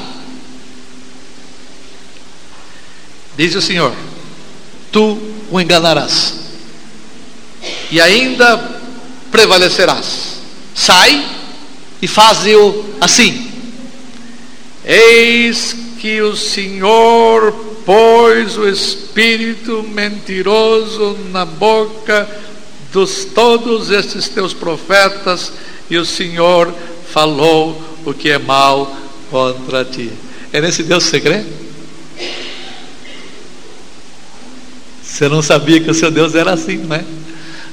Diz 3.38 3.56
o 3.56 3.62
Senhor: 3.62 3.94
Tu 4.92 5.18
o 5.52 5.60
enganarás, 5.60 6.34
e 7.92 8.00
ainda 8.00 8.58
prevalecerás. 9.32 10.38
Sai 10.74 11.26
e 12.02 12.08
faze-o 12.08 12.86
assim. 13.02 13.52
Eis 14.86 15.76
que 16.00 16.22
o 16.22 16.36
Senhor 16.36 17.52
pôs 17.86 18.58
o 18.58 18.68
espírito 18.68 19.84
mentiroso 19.84 21.18
na 21.32 21.46
boca 21.46 22.30
dos 22.92 23.26
todos 23.26 23.90
estes 23.90 24.30
teus 24.30 24.54
profetas, 24.54 25.52
e 25.90 25.98
o 25.98 26.06
Senhor 26.06 26.74
falou 27.12 27.82
o 28.06 28.14
que 28.14 28.30
é 28.30 28.38
mal 28.38 28.96
contra 29.30 29.84
ti. 29.84 30.12
É 30.54 30.62
nesse 30.62 30.84
Deus 30.84 31.06
que 31.06 31.12
você 31.12 31.20
crê? 31.20 31.44
Você 35.18 35.28
não 35.28 35.42
sabia 35.42 35.80
que 35.80 35.90
o 35.90 35.96
seu 35.96 36.12
Deus 36.12 36.36
era 36.36 36.54
assim, 36.54 36.78
não 36.78 36.96
é? 36.96 37.04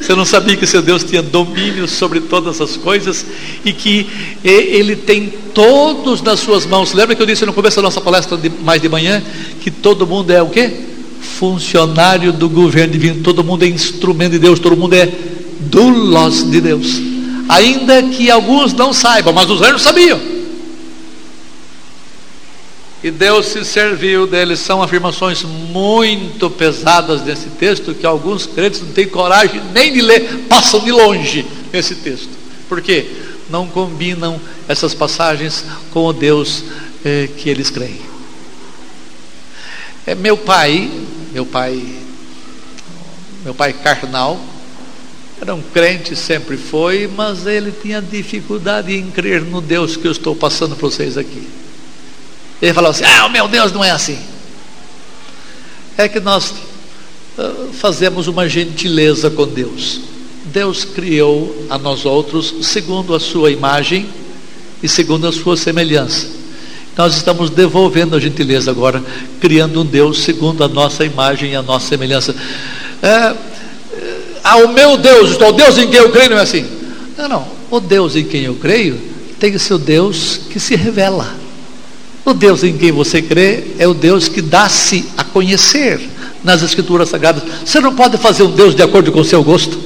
Você 0.01 0.15
não 0.15 0.25
sabia 0.25 0.57
que 0.57 0.65
o 0.65 0.67
seu 0.67 0.81
Deus 0.81 1.05
tinha 1.05 1.23
domínio 1.23 1.87
sobre 1.87 2.21
todas 2.21 2.59
as 2.59 2.75
coisas 2.75 3.27
e 3.63 3.71
que 3.71 4.07
Ele 4.43 4.97
tem 4.97 5.31
todos 5.53 6.23
nas 6.23 6.41
suas 6.41 6.65
mãos. 6.65 6.95
Lembra 6.95 7.15
que 7.15 7.21
eu 7.21 7.27
disse 7.27 7.45
no 7.45 7.53
começo 7.53 7.77
da 7.77 7.83
nossa 7.83 8.01
palestra 8.01 8.39
de, 8.39 8.49
mais 8.49 8.81
de 8.81 8.89
manhã 8.89 9.23
que 9.61 9.71
todo 9.71 10.07
mundo 10.07 10.31
é 10.31 10.41
o 10.41 10.49
quê? 10.49 10.71
Funcionário 11.21 12.33
do 12.33 12.49
governo 12.49 12.95
divino. 12.95 13.23
Todo 13.23 13.45
mundo 13.45 13.63
é 13.63 13.69
instrumento 13.69 14.33
de 14.33 14.39
Deus. 14.39 14.59
Todo 14.59 14.75
mundo 14.75 14.95
é 14.95 15.13
dulos 15.61 16.51
de 16.51 16.63
Deus. 16.63 16.99
Ainda 17.47 18.05
que 18.05 18.31
alguns 18.31 18.73
não 18.73 18.91
saibam, 18.91 19.35
mas 19.35 19.51
os 19.51 19.61
anjos 19.61 19.83
sabiam. 19.83 20.19
E 23.05 23.11
Deus 23.11 23.45
se 23.45 23.63
serviu 23.67 24.27
deles. 24.27 24.61
São 24.61 24.83
afirmações 24.83 25.43
muito 25.43 26.49
pesadas 26.49 27.23
nesse 27.23 27.51
texto 27.51 27.95
que 27.95 28.07
alguns 28.07 28.47
crentes 28.47 28.81
não 28.81 28.93
têm 28.93 29.07
coragem 29.07 29.61
nem 29.75 29.93
de 29.93 30.01
ler, 30.01 30.47
passam 30.49 30.81
de 30.81 30.91
longe 30.91 31.45
nesse 31.71 31.97
texto. 31.97 32.31
Por 32.67 32.81
quê? 32.81 33.07
Não 33.51 33.67
combinam 33.67 34.41
essas 34.67 34.95
passagens 34.95 35.67
com 35.93 36.07
o 36.07 36.15
Deus 36.15 36.65
eh, 37.05 37.29
que 37.37 37.51
eles 37.51 37.69
creem. 37.69 38.01
É 40.07 40.15
meu 40.15 40.39
pai, 40.39 40.91
meu 41.31 41.45
pai, 41.45 41.83
meu 43.45 43.53
pai 43.53 43.75
carnal, 43.75 44.41
era 45.43 45.55
um 45.55 45.61
crente, 45.61 46.17
sempre 46.17 46.57
foi, 46.57 47.07
mas 47.15 47.47
ele 47.47 47.71
tinha 47.71 48.01
dificuldade 48.01 48.97
em 48.97 49.11
crer 49.11 49.43
no 49.43 49.61
Deus 49.61 49.95
que 49.95 50.07
eu 50.07 50.13
estou 50.13 50.35
passando 50.35 50.75
para 50.75 50.89
vocês 50.89 51.19
aqui. 51.19 51.64
Ele 52.61 52.73
falou 52.73 52.91
assim: 52.91 53.05
Ah, 53.05 53.29
meu 53.29 53.49
Deus 53.49 53.73
não 53.73 53.85
é 53.85 53.91
assim. 53.91 54.19
É 55.97 56.09
que 56.09 56.21
nós 56.21 56.53
uh, 57.39 57.73
fazemos 57.73 58.27
uma 58.27 58.49
gentileza 58.49 59.31
com 59.31 59.47
Deus. 59.47 60.01
Deus 60.47 60.85
criou 60.85 61.67
a 61.71 61.79
nós 61.79 62.05
outros 62.05 62.55
segundo 62.63 63.15
a 63.15 63.21
sua 63.21 63.51
imagem 63.51 64.09
e 64.83 64.89
segundo 64.89 65.27
a 65.27 65.33
sua 65.33 65.57
semelhança. 65.57 66.29
Nós 66.97 67.17
estamos 67.17 67.51
devolvendo 67.51 68.15
a 68.15 68.21
gentileza 68.21 68.71
agora, 68.71 69.03
criando 69.41 69.81
um 69.81 69.85
Deus 69.85 70.19
segundo 70.19 70.63
a 70.63 70.69
nossa 70.69 71.05
imagem 71.05 71.53
e 71.53 71.57
a 71.57 71.63
nossa 71.63 71.89
semelhança. 71.89 72.35
É, 73.03 73.09
é, 73.09 73.35
ah, 74.45 74.59
o 74.59 74.69
meu 74.69 74.97
Deus, 74.97 75.37
o 75.37 75.53
Deus 75.53 75.79
em 75.79 75.89
quem 75.89 75.99
eu 75.99 76.11
creio 76.11 76.31
não 76.31 76.39
é 76.39 76.43
assim. 76.43 76.65
Não, 77.17 77.29
não. 77.29 77.49
O 77.71 77.81
Deus 77.81 78.15
em 78.15 78.25
quem 78.25 78.43
eu 78.43 78.55
creio 78.55 79.01
tem 79.41 79.55
o 79.57 79.79
Deus 79.79 80.41
que 80.51 80.61
se 80.61 80.77
revela. 80.77 81.44
O 82.25 82.33
Deus 82.33 82.65
em 82.65 82.77
quem 82.79 82.91
você 82.91 83.21
crê 83.21 83.65
é 83.79 83.87
o 83.87 83.93
Deus 83.93 84.29
que 84.29 84.41
dá-se 84.41 85.07
a 85.17 85.25
conhecer 85.25 86.01
nas 86.43 86.63
Escrituras 86.63 87.11
Sagradas. 87.11 87.43
Você 87.65 87.81
não 87.81 87.95
pode 87.95 88.17
fazer 88.17 88.43
um 88.45 88.51
Deus 88.51 88.75
de 88.75 88.83
acordo 88.83 89.13
com 89.13 89.21
o 89.21 89.25
seu 89.25 89.43
gosto. 89.45 89.79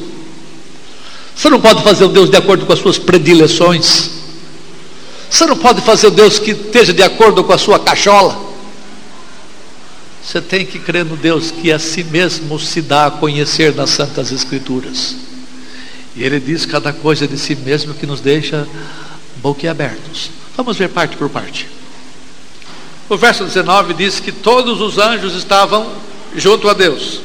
Você 1.35 1.51
não 1.51 1.61
pode 1.61 1.83
fazer 1.83 2.05
um 2.05 2.13
Deus 2.13 2.31
de 2.31 2.37
acordo 2.37 2.65
com 2.65 2.73
as 2.73 2.79
suas 2.79 2.99
predileções. 2.99 4.11
Você 5.29 5.47
não 5.47 5.57
pode 5.57 5.81
fazer 5.83 6.09
um 6.09 6.13
Deus 6.13 6.39
que 6.39 6.53
esteja 6.53 6.93
de 6.93 7.03
acordo 7.03 7.43
com 7.43 7.53
a 7.53 7.59
sua 7.59 7.79
cachola. 7.79 8.49
Você 10.23 10.41
tem 10.41 10.65
que 10.65 10.79
crer 10.79 11.05
no 11.05 11.17
Deus 11.17 11.51
que 11.51 11.73
a 11.73 11.79
si 11.79 12.05
mesmo 12.05 12.59
se 12.61 12.83
dá 12.83 13.07
a 13.07 13.11
conhecer 13.11 13.75
nas 13.75 13.91
Santas 13.91 14.31
Escrituras. 14.31 15.17
E 16.15 16.23
ele 16.23 16.39
diz 16.39 16.67
cada 16.67 16.93
coisa 16.93 17.27
de 17.27 17.39
si 17.39 17.57
mesmo 17.57 17.95
que 17.95 18.07
nos 18.07 18.21
deixa 18.21 18.67
boquiabertos. 19.37 20.31
Vamos 20.57 20.77
ver 20.77 20.89
parte 20.89 21.17
por 21.17 21.31
parte. 21.31 21.78
O 23.09 23.17
verso 23.17 23.45
19 23.45 23.95
diz 23.95 24.21
que 24.21 24.31
todos 24.31 24.81
os 24.81 24.99
anjos 24.99 25.35
estavam 25.35 25.91
junto 26.37 26.69
a 26.69 26.75
Deus. 26.75 27.21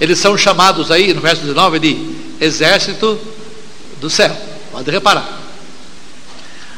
Eles 0.00 0.18
são 0.18 0.38
chamados 0.38 0.90
aí, 0.90 1.12
no 1.12 1.20
verso 1.20 1.42
19, 1.42 1.78
de 1.80 2.14
exército 2.40 3.18
do 4.00 4.08
céu. 4.08 4.36
Pode 4.70 4.90
reparar. 4.90 5.40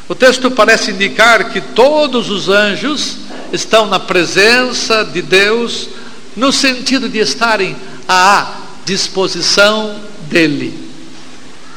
O 0.09 0.15
texto 0.15 0.49
parece 0.49 0.91
indicar 0.91 1.51
que 1.51 1.61
todos 1.61 2.29
os 2.29 2.49
anjos 2.49 3.17
estão 3.51 3.85
na 3.85 3.99
presença 3.99 5.03
de 5.03 5.21
Deus, 5.21 5.89
no 6.35 6.51
sentido 6.51 7.07
de 7.07 7.19
estarem 7.19 7.75
à 8.07 8.61
disposição 8.85 9.99
dEle, 10.29 10.73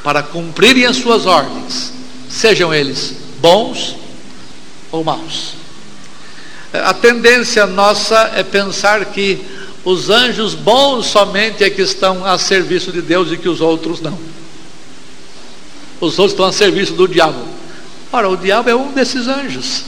para 0.03 0.23
cumprirem 0.23 0.87
as 0.87 0.97
suas 0.97 1.27
ordens, 1.27 1.93
sejam 2.29 2.73
eles 2.73 3.15
bons 3.41 3.97
ou 4.93 5.03
maus. 5.03 5.60
A 6.73 6.95
tendência 6.95 7.67
nossa 7.67 8.33
é 8.35 8.43
pensar 8.45 9.05
que 9.07 9.45
os 9.85 10.09
anjos 10.09 10.55
bons 10.55 11.07
somente 11.07 11.65
é 11.65 11.71
que 11.71 11.83
estão 11.83 12.25
a 12.25 12.39
serviço 12.39 12.93
de 12.93 13.03
Deus 13.03 13.33
e 13.33 13.37
que 13.37 13.49
os 13.49 13.61
outros 13.61 14.01
não. 14.01 14.19
Os 16.01 16.19
outros 16.19 16.33
estão 16.33 16.47
a 16.47 16.53
serviço 16.53 16.93
do 16.93 17.09
diabo. 17.09 17.43
Ora, 18.13 18.29
o 18.29 18.37
diabo 18.37 18.71
é 18.71 18.75
um 18.75 18.93
desses 18.93 19.27
anjos. 19.27 19.85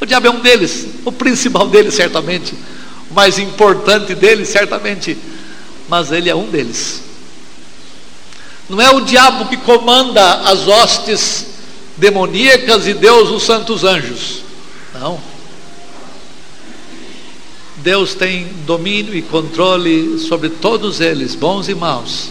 O 0.00 0.06
diabo 0.06 0.26
é 0.26 0.30
um 0.30 0.40
deles, 0.40 0.86
o 1.04 1.12
principal 1.12 1.68
deles, 1.68 1.94
certamente, 1.94 2.54
o 3.10 3.14
mais 3.14 3.38
importante 3.38 4.14
deles, 4.14 4.48
certamente, 4.48 5.16
mas 5.88 6.12
ele 6.12 6.28
é 6.28 6.34
um 6.34 6.48
deles. 6.50 7.02
Não 8.68 8.80
é 8.80 8.90
o 8.90 9.00
diabo 9.00 9.46
que 9.46 9.56
comanda 9.58 10.42
as 10.42 10.66
hostes 10.66 11.46
demoníacas 11.96 12.86
e 12.86 12.94
Deus 12.94 13.30
os 13.30 13.42
santos 13.44 13.84
anjos. 13.84 14.43
Não. 14.94 15.20
Deus 17.76 18.14
tem 18.14 18.46
domínio 18.64 19.14
e 19.14 19.20
controle 19.20 20.18
sobre 20.20 20.48
todos 20.48 21.00
eles, 21.00 21.34
bons 21.34 21.68
e 21.68 21.74
maus. 21.74 22.30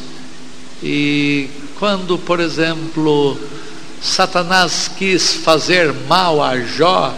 E 0.82 1.49
quando, 1.78 2.17
por 2.17 2.39
exemplo, 2.39 3.38
Satanás 4.02 4.89
quis 4.97 5.34
fazer 5.34 5.93
mal 6.08 6.41
a 6.41 6.60
Jó, 6.60 7.13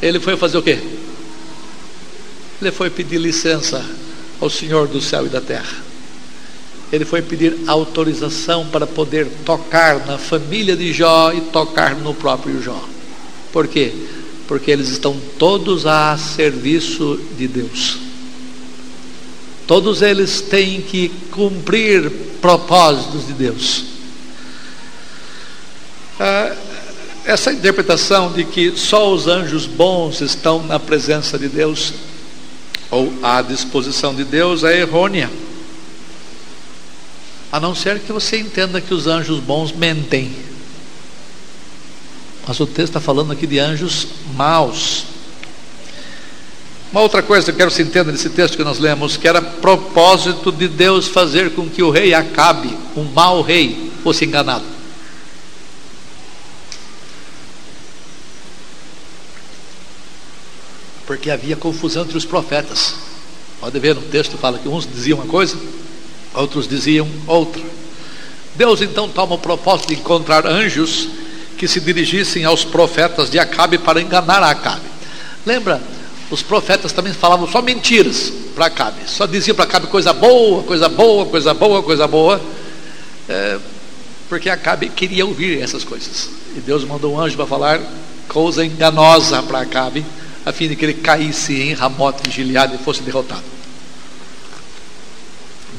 ele 0.00 0.20
foi 0.20 0.36
fazer 0.36 0.58
o 0.58 0.62
quê? 0.62 0.78
Ele 2.60 2.70
foi 2.70 2.90
pedir 2.90 3.18
licença 3.18 3.84
ao 4.40 4.48
Senhor 4.48 4.86
do 4.86 5.00
céu 5.00 5.26
e 5.26 5.30
da 5.30 5.40
terra. 5.40 5.84
Ele 6.92 7.04
foi 7.04 7.20
pedir 7.20 7.56
autorização 7.66 8.66
para 8.66 8.86
poder 8.86 9.26
tocar 9.44 10.06
na 10.06 10.18
família 10.18 10.76
de 10.76 10.92
Jó 10.92 11.32
e 11.32 11.40
tocar 11.40 11.96
no 11.96 12.14
próprio 12.14 12.62
Jó. 12.62 12.82
Por 13.52 13.66
quê? 13.66 13.92
Porque 14.46 14.70
eles 14.70 14.88
estão 14.88 15.16
todos 15.38 15.86
a 15.86 16.16
serviço 16.16 17.20
de 17.36 17.48
Deus. 17.48 17.98
Todos 19.66 20.00
eles 20.00 20.40
têm 20.40 20.80
que 20.80 21.08
cumprir 21.30 22.10
propósitos 22.40 23.26
de 23.26 23.32
Deus. 23.32 23.84
Ah, 26.20 26.54
essa 27.24 27.52
interpretação 27.52 28.32
de 28.32 28.44
que 28.44 28.76
só 28.76 29.12
os 29.12 29.26
anjos 29.26 29.66
bons 29.66 30.20
estão 30.20 30.62
na 30.62 30.78
presença 30.78 31.36
de 31.36 31.48
Deus 31.48 31.92
ou 32.88 33.12
à 33.22 33.42
disposição 33.42 34.14
de 34.14 34.22
Deus 34.22 34.62
é 34.62 34.80
errônea. 34.80 35.28
A 37.50 37.58
não 37.58 37.74
ser 37.74 37.98
que 37.98 38.12
você 38.12 38.38
entenda 38.38 38.80
que 38.80 38.94
os 38.94 39.08
anjos 39.08 39.40
bons 39.40 39.72
mentem. 39.72 40.30
Mas 42.46 42.60
o 42.60 42.66
texto 42.66 42.90
está 42.90 43.00
falando 43.00 43.32
aqui 43.32 43.46
de 43.46 43.58
anjos 43.58 44.06
maus. 44.34 45.04
Uma 46.92 47.00
outra 47.00 47.22
coisa 47.22 47.46
que 47.46 47.50
eu 47.50 47.56
quero 47.56 47.70
que 47.70 47.76
você 47.76 47.82
entenda 47.82 48.12
nesse 48.12 48.30
texto 48.30 48.56
que 48.56 48.62
nós 48.62 48.78
lemos, 48.78 49.16
que 49.16 49.26
era 49.26 49.42
propósito 49.42 50.52
de 50.52 50.68
Deus 50.68 51.08
fazer 51.08 51.50
com 51.54 51.68
que 51.68 51.82
o 51.82 51.90
rei 51.90 52.14
Acabe, 52.14 52.76
um 52.96 53.02
mau 53.02 53.42
rei, 53.42 53.90
fosse 54.04 54.24
enganado. 54.24 54.64
Porque 61.04 61.30
havia 61.30 61.56
confusão 61.56 62.04
entre 62.04 62.16
os 62.16 62.24
profetas. 62.24 62.94
Pode 63.60 63.78
ver 63.80 63.94
no 63.94 64.02
texto 64.02 64.38
fala 64.38 64.58
que 64.58 64.68
uns 64.68 64.86
diziam 64.86 65.18
uma 65.18 65.26
coisa, 65.26 65.58
outros 66.32 66.68
diziam 66.68 67.08
outra. 67.26 67.62
Deus 68.54 68.80
então 68.80 69.08
toma 69.08 69.34
o 69.34 69.38
propósito 69.38 69.88
de 69.88 69.94
encontrar 69.94 70.46
anjos 70.46 71.08
que 71.56 71.66
se 71.66 71.80
dirigissem 71.80 72.44
aos 72.44 72.64
profetas 72.64 73.30
de 73.30 73.38
Acabe 73.38 73.78
para 73.78 74.00
enganar 74.00 74.42
Acabe. 74.42 74.86
Lembra? 75.44 75.80
Os 76.30 76.42
profetas 76.42 76.92
também 76.92 77.12
falavam 77.12 77.46
só 77.46 77.62
mentiras 77.62 78.32
para 78.54 78.66
Acabe, 78.66 78.98
só 79.06 79.26
diziam 79.26 79.54
para 79.54 79.64
Acabe 79.64 79.86
coisa 79.86 80.12
boa, 80.12 80.62
coisa 80.64 80.88
boa, 80.88 81.26
coisa 81.26 81.54
boa, 81.54 81.82
coisa 81.82 82.06
boa, 82.06 82.40
é, 83.28 83.58
porque 84.28 84.50
Acabe 84.50 84.88
queria 84.88 85.24
ouvir 85.24 85.62
essas 85.62 85.84
coisas. 85.84 86.30
E 86.56 86.60
Deus 86.60 86.84
mandou 86.84 87.14
um 87.14 87.20
anjo 87.20 87.36
para 87.36 87.46
falar 87.46 87.80
coisa 88.28 88.64
enganosa 88.64 89.42
para 89.42 89.60
Acabe, 89.60 90.04
a 90.44 90.52
fim 90.52 90.68
de 90.68 90.76
que 90.76 90.84
ele 90.84 90.94
caísse 90.94 91.60
em 91.60 91.74
Ramote 91.74 92.28
e 92.28 92.32
Gileade 92.32 92.74
e 92.74 92.78
fosse 92.78 93.02
derrotado. 93.02 93.44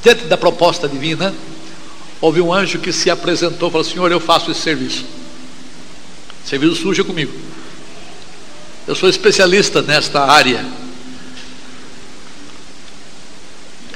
Diante 0.02 0.26
da 0.26 0.38
proposta 0.38 0.88
divina, 0.88 1.34
houve 2.22 2.40
um 2.40 2.54
anjo 2.54 2.80
que 2.80 2.94
se 2.94 3.10
apresentou 3.10 3.70
e 3.70 3.72
falou: 3.72 3.84
Senhor, 3.84 4.12
eu 4.12 4.20
faço 4.20 4.52
esse 4.52 4.62
serviço. 4.62 5.06
Serviço 6.48 6.76
sujo 6.76 7.04
comigo. 7.04 7.34
Eu 8.88 8.96
sou 8.96 9.10
especialista 9.10 9.82
nesta 9.82 10.24
área. 10.24 10.66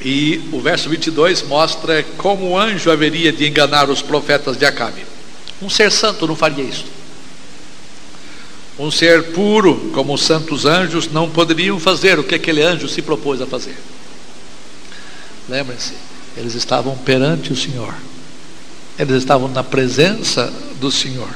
E 0.04 0.42
o 0.52 0.60
verso 0.60 0.90
22 0.90 1.44
mostra 1.44 2.04
como 2.18 2.50
o 2.50 2.58
anjo 2.58 2.92
haveria 2.92 3.32
de 3.32 3.48
enganar 3.48 3.90
os 3.90 4.02
profetas 4.02 4.58
de 4.58 4.66
Acabe. 4.66 5.06
Um 5.62 5.70
ser 5.70 5.90
santo 5.92 6.28
não 6.28 6.36
faria 6.36 6.64
isso. 6.64 6.86
Um 8.78 8.92
ser 8.92 9.32
puro, 9.32 9.92
como 9.94 10.14
os 10.14 10.22
santos 10.22 10.66
anjos, 10.66 11.10
não 11.10 11.30
poderiam 11.30 11.80
fazer 11.80 12.20
o 12.20 12.24
que 12.24 12.36
aquele 12.36 12.64
anjo 12.64 12.90
se 12.90 13.02
propôs 13.02 13.42
a 13.42 13.46
fazer. 13.46 13.78
Lembrem-se, 15.48 15.94
eles 16.36 16.56
estavam 16.56 16.98
perante 16.98 17.54
o 17.54 17.56
Senhor, 17.56 17.94
eles 19.00 19.18
estavam 19.18 19.48
na 19.48 19.64
presença 19.64 20.52
do 20.82 20.92
Senhor. 20.92 21.30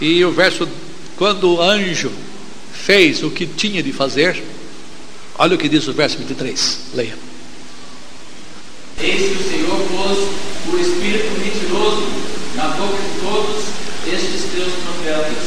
E 0.00 0.24
o 0.24 0.30
verso, 0.30 0.68
quando 1.16 1.54
o 1.54 1.60
anjo 1.62 2.10
fez 2.72 3.22
o 3.22 3.30
que 3.30 3.46
tinha 3.46 3.82
de 3.82 3.92
fazer, 3.92 4.42
olha 5.38 5.54
o 5.56 5.58
que 5.58 5.68
diz 5.68 5.86
o 5.88 5.92
verso 5.92 6.18
23, 6.18 6.78
leia. 6.94 7.14
Eis 9.00 9.36
que 9.36 9.42
o 9.42 9.50
Senhor 9.50 9.76
pôs 9.90 10.18
o 10.74 10.78
espírito 10.80 11.30
mentiroso 11.40 12.06
na 12.54 12.68
boca 12.68 12.96
de 12.96 13.20
todos 13.20 13.64
estes 14.12 14.50
teus 14.52 14.72
profetas, 14.84 15.44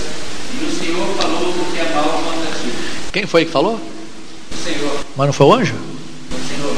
e 0.60 0.66
o 0.66 0.72
Senhor 0.80 1.08
falou 1.18 1.50
o 1.50 1.72
que 1.72 1.80
é 1.80 1.94
mal 1.96 2.22
contra 2.24 2.52
ti. 2.60 2.72
Quem 3.14 3.26
foi 3.26 3.46
que 3.46 3.52
falou? 3.52 3.76
O 3.76 4.64
Senhor, 4.64 5.06
Mas 5.16 5.28
não 5.28 5.34
foi 5.34 5.48
o 5.48 5.54
anjo? 5.54 5.74
o 5.76 6.48
Senhor. 6.48 6.76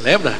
Lembra? 0.00 0.38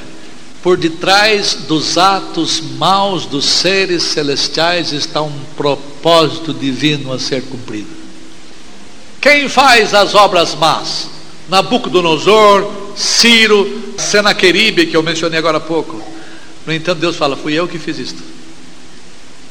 Por 0.62 0.76
detrás 0.76 1.54
dos 1.68 1.96
atos 1.96 2.60
maus 2.60 3.24
dos 3.24 3.44
seres 3.44 4.02
celestiais 4.02 4.92
está 4.92 5.22
um 5.22 5.38
propósito 5.56 6.52
divino 6.52 7.12
a 7.12 7.18
ser 7.18 7.42
cumprido. 7.42 7.88
Quem 9.20 9.48
faz 9.48 9.94
as 9.94 10.14
obras 10.14 10.54
más? 10.54 11.08
Nabucodonosor, 11.48 12.94
Ciro, 12.96 13.94
Senaqueribe, 13.98 14.86
que 14.86 14.96
eu 14.96 15.02
mencionei 15.02 15.38
agora 15.38 15.58
há 15.58 15.60
pouco. 15.60 16.02
No 16.66 16.72
entanto, 16.72 17.00
Deus 17.00 17.16
fala: 17.16 17.36
Fui 17.36 17.54
eu 17.54 17.68
que 17.68 17.78
fiz 17.78 17.98
isto. 17.98 18.22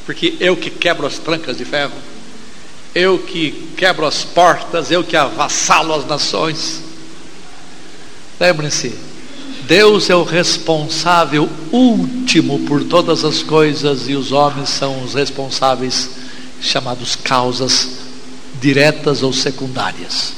Porque 0.06 0.36
eu 0.39 0.56
que 0.56 0.70
quebro 0.70 1.08
as 1.08 1.18
trancas 1.18 1.58
de 1.58 1.65
ferro, 1.65 1.94
eu 2.94 3.18
que 3.20 3.70
quebro 3.76 4.06
as 4.06 4.24
portas, 4.24 4.91
eu 4.91 5.04
que 5.04 5.18
avassalo 5.18 5.94
as 5.94 6.06
nações. 6.06 6.82
Lembrem-se, 8.39 8.94
Deus 9.67 10.12
é 10.12 10.15
o 10.15 10.23
responsável 10.23 11.49
último 11.71 12.60
por 12.67 12.84
todas 12.84 13.25
as 13.25 13.41
coisas 13.41 14.08
e 14.08 14.13
os 14.13 14.32
homens 14.32 14.69
são 14.69 15.04
os 15.04 15.15
responsáveis, 15.15 16.10
chamados 16.62 17.15
causas 17.15 17.89
diretas 18.62 19.23
ou 19.23 19.34
secundárias. 19.34 20.34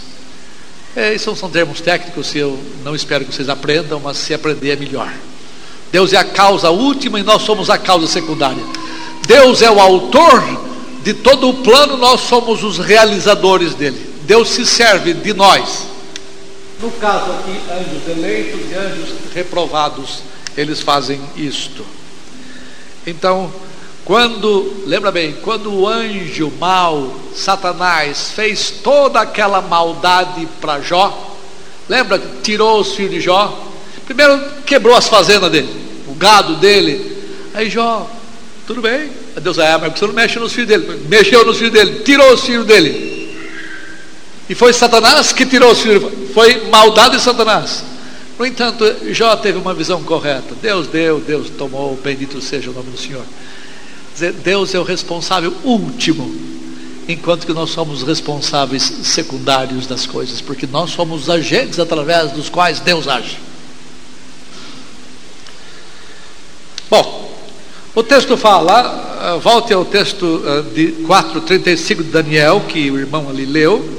É, 0.95 1.13
isso 1.13 1.35
são 1.35 1.49
termos 1.49 1.81
técnicos, 1.81 2.33
eu 2.35 2.57
não 2.85 2.95
espero 2.95 3.25
que 3.25 3.35
vocês 3.35 3.49
aprendam, 3.49 3.99
mas 3.99 4.17
se 4.17 4.33
aprender 4.33 4.71
é 4.71 4.75
melhor. 4.77 5.13
Deus 5.91 6.13
é 6.13 6.17
a 6.17 6.23
causa 6.23 6.69
última 6.69 7.19
e 7.19 7.23
nós 7.23 7.41
somos 7.41 7.69
a 7.69 7.77
causa 7.77 8.07
secundária. 8.07 8.63
Deus 9.27 9.61
é 9.61 9.69
o 9.69 9.79
autor 9.79 10.41
de 11.03 11.13
todo 11.13 11.49
o 11.49 11.53
plano, 11.55 11.97
nós 11.97 12.21
somos 12.21 12.63
os 12.63 12.77
realizadores 12.77 13.75
dele. 13.75 14.09
Deus 14.23 14.49
se 14.49 14.65
serve 14.65 15.13
de 15.13 15.33
nós 15.33 15.96
no 16.81 16.91
caso 16.91 17.31
aqui, 17.31 17.59
anjos 17.71 18.07
eleitos 18.07 18.71
e 18.71 18.75
anjos 18.75 19.09
reprovados, 19.33 20.19
eles 20.55 20.81
fazem 20.81 21.19
isto. 21.35 21.85
Então, 23.05 23.51
quando, 24.05 24.83
lembra 24.85 25.11
bem, 25.11 25.37
quando 25.41 25.73
o 25.73 25.87
anjo 25.87 26.51
mau, 26.59 27.13
Satanás, 27.35 28.31
fez 28.35 28.69
toda 28.83 29.21
aquela 29.21 29.61
maldade 29.61 30.47
para 30.61 30.81
Jó, 30.81 31.35
lembra 31.89 32.19
que 32.19 32.41
tirou 32.41 32.79
os 32.79 32.95
filhos 32.95 33.11
de 33.11 33.21
Jó? 33.21 33.65
Primeiro 34.05 34.39
quebrou 34.65 34.95
as 34.95 35.07
fazendas 35.07 35.51
dele, 35.51 35.69
o 36.07 36.13
gado 36.13 36.55
dele. 36.55 37.17
Aí 37.53 37.69
Jó, 37.69 38.09
tudo 38.65 38.81
bem. 38.81 39.09
Deus, 39.41 39.59
ah, 39.59 39.77
mas 39.79 39.97
você 39.97 40.07
não 40.07 40.13
mexe 40.13 40.39
nos 40.39 40.53
filhos 40.53 40.67
dele. 40.67 41.05
Mexeu 41.07 41.45
nos 41.45 41.57
filhos 41.57 41.73
dele, 41.73 41.99
tirou 42.03 42.33
os 42.33 42.41
filhos 42.41 42.65
dele. 42.65 43.16
E 44.49 44.55
foi 44.55 44.71
Satanás 44.71 45.33
que 45.33 45.45
tirou 45.45 45.71
os 45.71 45.79
filhos, 45.81 46.11
foi 46.33 46.69
maldade 46.69 47.17
de 47.17 47.21
Satanás. 47.21 47.83
No 48.39 48.45
entanto, 48.45 48.85
Jó 49.11 49.35
teve 49.35 49.57
uma 49.57 49.73
visão 49.73 50.03
correta. 50.03 50.55
Deus 50.61 50.87
deu, 50.87 51.19
Deus 51.19 51.49
tomou, 51.49 51.99
bendito 52.01 52.39
seja 52.39 52.69
o 52.69 52.73
nome 52.73 52.91
do 52.91 52.97
Senhor. 52.97 53.23
Deus 54.43 54.73
é 54.73 54.79
o 54.79 54.83
responsável 54.83 55.53
último, 55.63 56.33
enquanto 57.07 57.45
que 57.45 57.53
nós 57.53 57.71
somos 57.71 58.03
responsáveis 58.03 58.83
secundários 59.03 59.85
das 59.85 60.05
coisas, 60.05 60.39
porque 60.39 60.65
nós 60.65 60.91
somos 60.91 61.23
os 61.23 61.29
agentes 61.29 61.79
através 61.79 62.31
dos 62.31 62.47
quais 62.47 62.79
Deus 62.79 63.07
age. 63.07 63.37
Bom, 66.89 67.35
o 67.93 68.03
texto 68.03 68.37
fala, 68.37 69.39
volte 69.41 69.73
ao 69.73 69.83
texto 69.83 70.41
de 70.73 70.93
4,35 71.07 71.95
de 71.97 72.03
Daniel, 72.03 72.61
que 72.67 72.89
o 72.89 72.97
irmão 72.97 73.29
ali 73.29 73.45
leu 73.45 73.96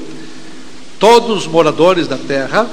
todos 0.98 1.38
os 1.38 1.46
moradores 1.46 2.06
da 2.06 2.18
terra 2.18 2.68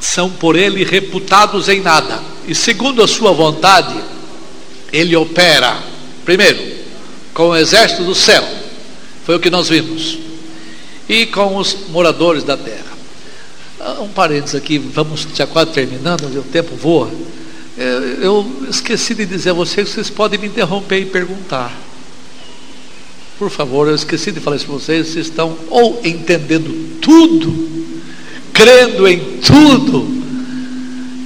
são 0.00 0.30
por 0.30 0.56
ele 0.56 0.84
reputados 0.84 1.68
em 1.68 1.80
nada. 1.80 2.20
E 2.46 2.54
segundo 2.54 3.02
a 3.02 3.08
sua 3.08 3.32
vontade, 3.32 3.94
ele 4.92 5.16
opera, 5.16 5.78
primeiro, 6.24 6.76
com 7.34 7.48
o 7.48 7.56
exército 7.56 8.04
do 8.04 8.14
céu, 8.14 8.46
foi 9.24 9.36
o 9.36 9.40
que 9.40 9.50
nós 9.50 9.68
vimos, 9.68 10.18
e 11.08 11.26
com 11.26 11.56
os 11.56 11.88
moradores 11.88 12.44
da 12.44 12.56
terra. 12.56 12.96
Ah, 13.80 14.00
um 14.00 14.08
parênteses 14.08 14.54
aqui, 14.54 14.78
vamos 14.78 15.26
já 15.34 15.46
quase 15.46 15.72
terminando, 15.72 16.24
o 16.24 16.42
tempo 16.42 16.74
voa. 16.76 17.10
Eu 17.76 18.66
esqueci 18.70 19.14
de 19.14 19.26
dizer 19.26 19.50
a 19.50 19.52
vocês 19.52 19.88
que 19.88 19.94
vocês 19.94 20.08
podem 20.08 20.38
me 20.38 20.46
interromper 20.46 21.00
e 21.00 21.06
perguntar. 21.06 21.85
Por 23.38 23.50
favor, 23.50 23.86
eu 23.86 23.94
esqueci 23.94 24.32
de 24.32 24.40
falar 24.40 24.56
isso 24.56 24.66
para 24.66 24.74
vocês. 24.74 25.08
Vocês 25.08 25.26
estão 25.26 25.56
ou 25.68 26.00
entendendo 26.02 27.00
tudo, 27.00 27.68
crendo 28.52 29.06
em 29.06 29.38
tudo. 29.40 30.16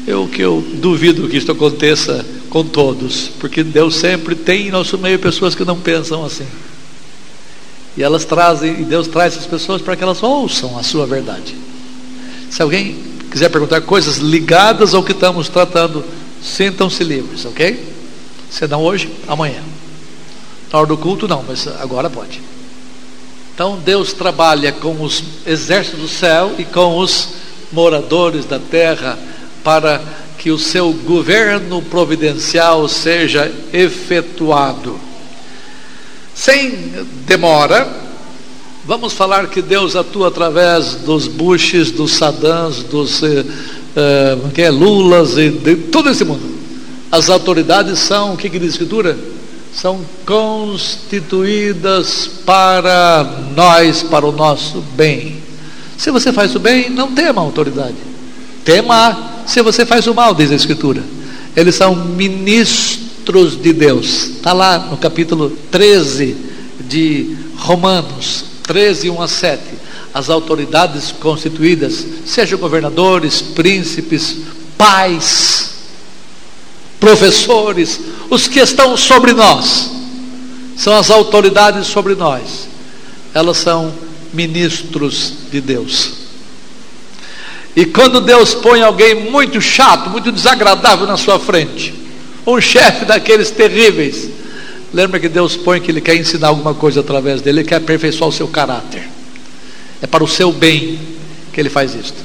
Eu 0.06 0.26
que 0.26 0.42
eu 0.42 0.64
duvido 0.74 1.28
que 1.28 1.36
isso 1.36 1.52
aconteça 1.52 2.24
com 2.48 2.64
todos, 2.64 3.30
porque 3.38 3.62
Deus 3.62 3.94
sempre 3.94 4.34
tem 4.34 4.66
em 4.66 4.70
nosso 4.70 4.98
meio 4.98 5.18
pessoas 5.20 5.54
que 5.54 5.64
não 5.64 5.78
pensam 5.78 6.24
assim. 6.24 6.46
E 7.96 8.02
elas 8.02 8.24
trazem, 8.24 8.80
e 8.80 8.84
Deus 8.84 9.06
traz 9.06 9.34
essas 9.34 9.46
pessoas 9.46 9.80
para 9.80 9.94
que 9.94 10.02
elas 10.02 10.22
ouçam 10.22 10.76
a 10.76 10.82
sua 10.82 11.06
verdade. 11.06 11.54
Se 12.50 12.60
alguém 12.60 12.96
quiser 13.30 13.48
perguntar 13.50 13.80
coisas 13.82 14.16
ligadas 14.16 14.94
ao 14.94 15.04
que 15.04 15.12
estamos 15.12 15.48
tratando, 15.48 16.04
sintam-se 16.42 17.04
livres, 17.04 17.44
ok? 17.44 17.84
Se 18.50 18.66
não 18.66 18.82
hoje, 18.82 19.08
amanhã. 19.28 19.69
Na 20.72 20.78
hora 20.78 20.88
do 20.88 20.96
culto, 20.96 21.26
não, 21.26 21.44
mas 21.46 21.66
agora 21.80 22.08
pode. 22.08 22.40
Então 23.54 23.78
Deus 23.84 24.12
trabalha 24.12 24.72
com 24.72 25.02
os 25.02 25.22
exércitos 25.46 26.00
do 26.00 26.08
céu 26.08 26.54
e 26.58 26.64
com 26.64 26.98
os 26.98 27.28
moradores 27.72 28.46
da 28.46 28.58
terra 28.58 29.18
para 29.62 30.00
que 30.38 30.50
o 30.50 30.58
seu 30.58 30.92
governo 30.92 31.82
providencial 31.82 32.88
seja 32.88 33.52
efetuado. 33.72 34.98
Sem 36.34 36.70
demora, 37.26 37.86
vamos 38.86 39.12
falar 39.12 39.48
que 39.48 39.60
Deus 39.60 39.94
atua 39.94 40.28
através 40.28 40.94
dos 40.94 41.26
Bushes, 41.26 41.90
dos 41.90 42.12
Saddams, 42.12 42.82
dos 42.84 43.20
uh, 43.20 44.50
que 44.54 44.62
é, 44.62 44.70
Lulas 44.70 45.36
e 45.36 45.50
de 45.50 45.76
todo 45.76 46.08
esse 46.08 46.24
mundo. 46.24 46.58
As 47.12 47.28
autoridades 47.28 47.98
são, 47.98 48.32
o 48.32 48.36
que, 48.38 48.48
que 48.48 48.58
diz 48.58 48.68
a 48.68 48.72
Escritura? 48.72 49.18
São 49.72 50.04
constituídas 50.26 52.28
para 52.44 53.24
nós, 53.54 54.02
para 54.02 54.26
o 54.26 54.32
nosso 54.32 54.80
bem. 54.94 55.38
Se 55.96 56.10
você 56.10 56.32
faz 56.32 56.54
o 56.54 56.58
bem, 56.58 56.90
não 56.90 57.12
tema 57.12 57.40
a 57.40 57.44
autoridade. 57.44 57.94
Tema 58.64 59.30
se 59.46 59.62
você 59.62 59.84
faz 59.84 60.06
o 60.06 60.14
mal, 60.14 60.34
diz 60.34 60.52
a 60.52 60.54
Escritura. 60.54 61.02
Eles 61.56 61.74
são 61.74 61.94
ministros 61.94 63.60
de 63.60 63.72
Deus. 63.72 64.30
Está 64.36 64.52
lá 64.52 64.78
no 64.78 64.96
capítulo 64.96 65.50
13 65.70 66.36
de 66.88 67.36
Romanos, 67.56 68.44
13, 68.62 69.10
1 69.10 69.22
a 69.22 69.28
7. 69.28 69.62
As 70.14 70.30
autoridades 70.30 71.12
constituídas, 71.12 72.06
sejam 72.24 72.58
governadores, 72.58 73.42
príncipes, 73.42 74.38
pais, 74.78 75.70
professores, 77.00 77.98
os 78.28 78.46
que 78.46 78.60
estão 78.60 78.96
sobre 78.96 79.32
nós, 79.32 79.90
são 80.76 80.96
as 80.96 81.10
autoridades 81.10 81.86
sobre 81.86 82.14
nós. 82.14 82.68
Elas 83.34 83.56
são 83.56 83.92
ministros 84.32 85.34
de 85.50 85.60
Deus. 85.60 86.12
E 87.74 87.84
quando 87.86 88.20
Deus 88.20 88.54
põe 88.54 88.82
alguém 88.82 89.14
muito 89.30 89.60
chato, 89.60 90.10
muito 90.10 90.30
desagradável 90.30 91.06
na 91.06 91.16
sua 91.16 91.38
frente, 91.38 91.94
um 92.46 92.60
chefe 92.60 93.04
daqueles 93.04 93.50
terríveis, 93.50 94.28
lembra 94.92 95.20
que 95.20 95.28
Deus 95.28 95.56
põe 95.56 95.80
que 95.80 95.90
Ele 95.90 96.00
quer 96.00 96.16
ensinar 96.16 96.48
alguma 96.48 96.74
coisa 96.74 97.00
através 97.00 97.40
dele, 97.40 97.60
Ele 97.60 97.68
quer 97.68 97.76
aperfeiçoar 97.76 98.28
o 98.28 98.32
seu 98.32 98.48
caráter. 98.48 99.08
É 100.02 100.06
para 100.06 100.24
o 100.24 100.28
seu 100.28 100.52
bem 100.52 100.98
que 101.52 101.60
Ele 101.60 101.70
faz 101.70 101.94
isto, 101.94 102.16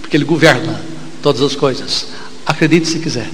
porque 0.00 0.16
Ele 0.16 0.24
governa 0.24 0.80
todas 1.22 1.42
as 1.42 1.56
coisas. 1.56 2.06
Acredite 2.46 2.86
se 2.86 2.98
quiser. 2.98 3.28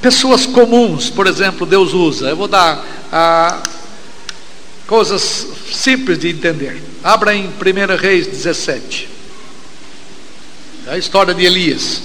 Pessoas 0.00 0.46
comuns, 0.46 1.10
por 1.10 1.26
exemplo, 1.26 1.66
Deus 1.66 1.92
usa. 1.92 2.28
Eu 2.28 2.36
vou 2.36 2.48
dar 2.48 2.84
ah, 3.12 3.62
coisas 4.86 5.46
simples 5.72 6.18
de 6.18 6.30
entender. 6.30 6.82
Abra 7.04 7.34
em 7.34 7.46
1 7.46 7.96
Reis 8.00 8.26
17. 8.26 9.08
É 10.86 10.94
a 10.94 10.98
história 10.98 11.34
de 11.34 11.44
Elias. 11.44 12.02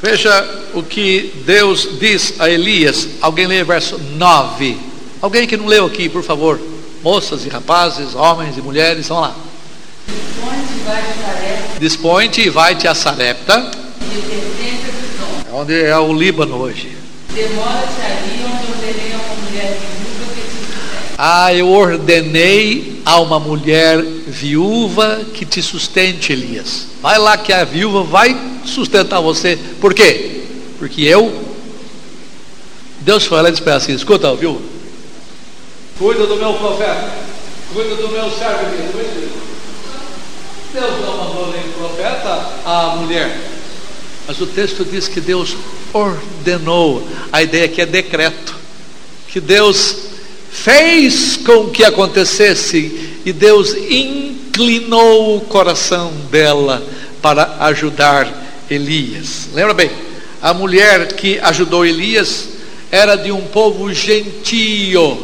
Veja 0.00 0.64
o 0.74 0.82
que 0.82 1.32
Deus 1.44 1.98
diz 1.98 2.40
a 2.40 2.48
Elias. 2.48 3.08
Alguém 3.20 3.48
lê 3.48 3.64
verso 3.64 3.98
9. 3.98 4.78
Alguém 5.20 5.46
que 5.46 5.56
não 5.56 5.66
leu 5.66 5.86
aqui, 5.86 6.08
por 6.08 6.22
favor. 6.22 6.60
Moças 7.02 7.44
e 7.44 7.48
rapazes, 7.48 8.14
homens 8.14 8.56
e 8.56 8.62
mulheres, 8.62 9.08
vão 9.08 9.20
lá. 9.20 9.34
Dispõe-te 11.80 12.42
e 12.42 12.48
vai-te 12.48 12.86
a 12.86 12.94
Sarepta. 12.94 13.54
É 13.54 14.57
onde 15.52 15.80
é 15.80 15.96
o 15.98 16.12
Líbano 16.12 16.56
hoje. 16.56 16.96
Demora-te 17.32 18.00
ali 18.02 18.44
onde 18.44 18.72
ordenei 18.72 19.12
a 19.12 19.18
uma 19.18 19.36
mulher 19.42 19.78
viúva 19.78 20.34
que 20.34 20.40
te 20.40 21.14
Ah, 21.18 21.54
eu 21.54 21.68
ordenei 21.68 23.02
a 23.04 23.20
uma 23.20 23.40
mulher 23.40 24.02
viúva 24.02 25.20
que 25.32 25.44
te 25.44 25.62
sustente, 25.62 26.32
Elias. 26.32 26.86
Vai 27.00 27.18
lá 27.18 27.36
que 27.36 27.52
a 27.52 27.64
viúva 27.64 28.02
vai 28.02 28.36
sustentar 28.64 29.20
você. 29.20 29.58
Por 29.80 29.94
quê? 29.94 30.42
Porque 30.78 31.02
eu. 31.02 31.46
Deus 33.00 33.24
foi 33.24 33.40
lá 33.40 33.48
e 33.48 33.52
disse 33.52 33.62
para 33.62 33.76
assim: 33.76 33.94
escuta, 33.94 34.34
viu? 34.34 34.60
Cuida 35.98 36.26
do 36.26 36.36
meu 36.36 36.54
profeta, 36.54 37.10
cuida 37.72 37.96
do 37.96 38.08
meu 38.08 38.30
servo 38.30 38.78
Deus 40.72 41.00
não 41.00 41.16
mandou 41.16 41.52
nem 41.52 41.62
profeta 41.72 42.46
à 42.64 42.96
mulher. 42.96 43.47
Mas 44.28 44.38
o 44.42 44.46
texto 44.46 44.84
diz 44.84 45.08
que 45.08 45.22
Deus 45.22 45.56
ordenou. 45.90 47.02
A 47.32 47.42
ideia 47.42 47.64
aqui 47.64 47.80
é 47.80 47.86
decreto. 47.86 48.54
Que 49.26 49.40
Deus 49.40 49.96
fez 50.50 51.38
com 51.38 51.70
que 51.70 51.82
acontecesse 51.82 53.20
e 53.24 53.32
Deus 53.32 53.74
inclinou 53.74 55.38
o 55.38 55.40
coração 55.40 56.12
dela 56.30 56.86
para 57.22 57.56
ajudar 57.60 58.66
Elias. 58.70 59.48
Lembra 59.54 59.72
bem? 59.72 59.90
A 60.42 60.52
mulher 60.52 61.14
que 61.14 61.38
ajudou 61.38 61.86
Elias 61.86 62.48
era 62.92 63.16
de 63.16 63.32
um 63.32 63.46
povo 63.46 63.90
gentio. 63.94 65.18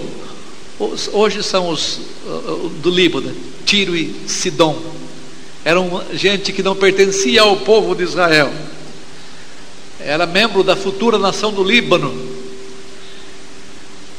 Hoje 1.12 1.42
são 1.42 1.68
os 1.68 2.00
do 2.80 2.88
Líbano, 2.88 3.36
Tiro 3.66 3.94
e 3.94 4.14
Sidom. 4.26 4.80
Eram 5.62 6.02
gente 6.14 6.52
que 6.52 6.62
não 6.62 6.74
pertencia 6.74 7.42
ao 7.42 7.58
povo 7.58 7.94
de 7.94 8.02
Israel. 8.02 8.50
Era 10.04 10.26
membro 10.26 10.62
da 10.62 10.76
futura 10.76 11.18
nação 11.18 11.52
do 11.52 11.64
Líbano 11.64 12.34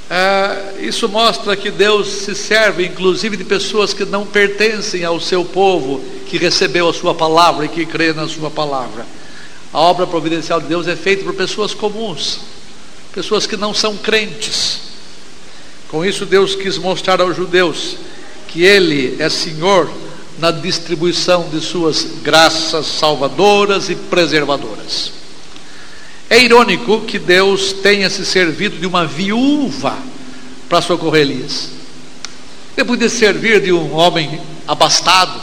é, 0.09 0.75
isso 0.81 1.09
mostra 1.09 1.55
que 1.55 1.71
Deus 1.71 2.07
se 2.07 2.35
serve, 2.35 2.85
inclusive, 2.85 3.35
de 3.35 3.43
pessoas 3.43 3.93
que 3.93 4.05
não 4.05 4.25
pertencem 4.25 5.03
ao 5.03 5.19
seu 5.19 5.43
povo, 5.43 6.03
que 6.27 6.37
recebeu 6.37 6.87
a 6.87 6.93
sua 6.93 7.15
palavra 7.15 7.65
e 7.65 7.69
que 7.69 7.85
crê 7.85 8.13
na 8.13 8.27
sua 8.27 8.51
palavra. 8.51 9.05
A 9.73 9.79
obra 9.79 10.05
providencial 10.05 10.61
de 10.61 10.67
Deus 10.67 10.87
é 10.87 10.95
feita 10.95 11.23
por 11.23 11.33
pessoas 11.33 11.73
comuns, 11.73 12.39
pessoas 13.13 13.47
que 13.47 13.57
não 13.57 13.73
são 13.73 13.97
crentes. 13.97 14.79
Com 15.89 16.05
isso, 16.05 16.25
Deus 16.25 16.55
quis 16.55 16.77
mostrar 16.77 17.19
aos 17.19 17.35
judeus 17.35 17.97
que 18.47 18.63
Ele 18.63 19.15
é 19.19 19.27
Senhor 19.27 19.89
na 20.37 20.51
distribuição 20.51 21.49
de 21.49 21.59
suas 21.61 22.07
graças 22.21 22.85
salvadoras 22.85 23.89
e 23.89 23.95
preservadoras. 23.95 25.24
É 26.29 26.39
irônico 26.39 27.01
que 27.01 27.19
Deus 27.19 27.73
tenha 27.73 28.09
se 28.09 28.25
servido 28.25 28.77
de 28.77 28.87
uma 28.87 29.05
viúva 29.05 29.97
para 30.67 30.81
socorrer 30.81 31.21
Elias. 31.21 31.69
Ele 32.75 32.85
podia 32.85 33.09
servir 33.09 33.61
de 33.61 33.71
um 33.71 33.93
homem 33.93 34.41
abastado, 34.67 35.39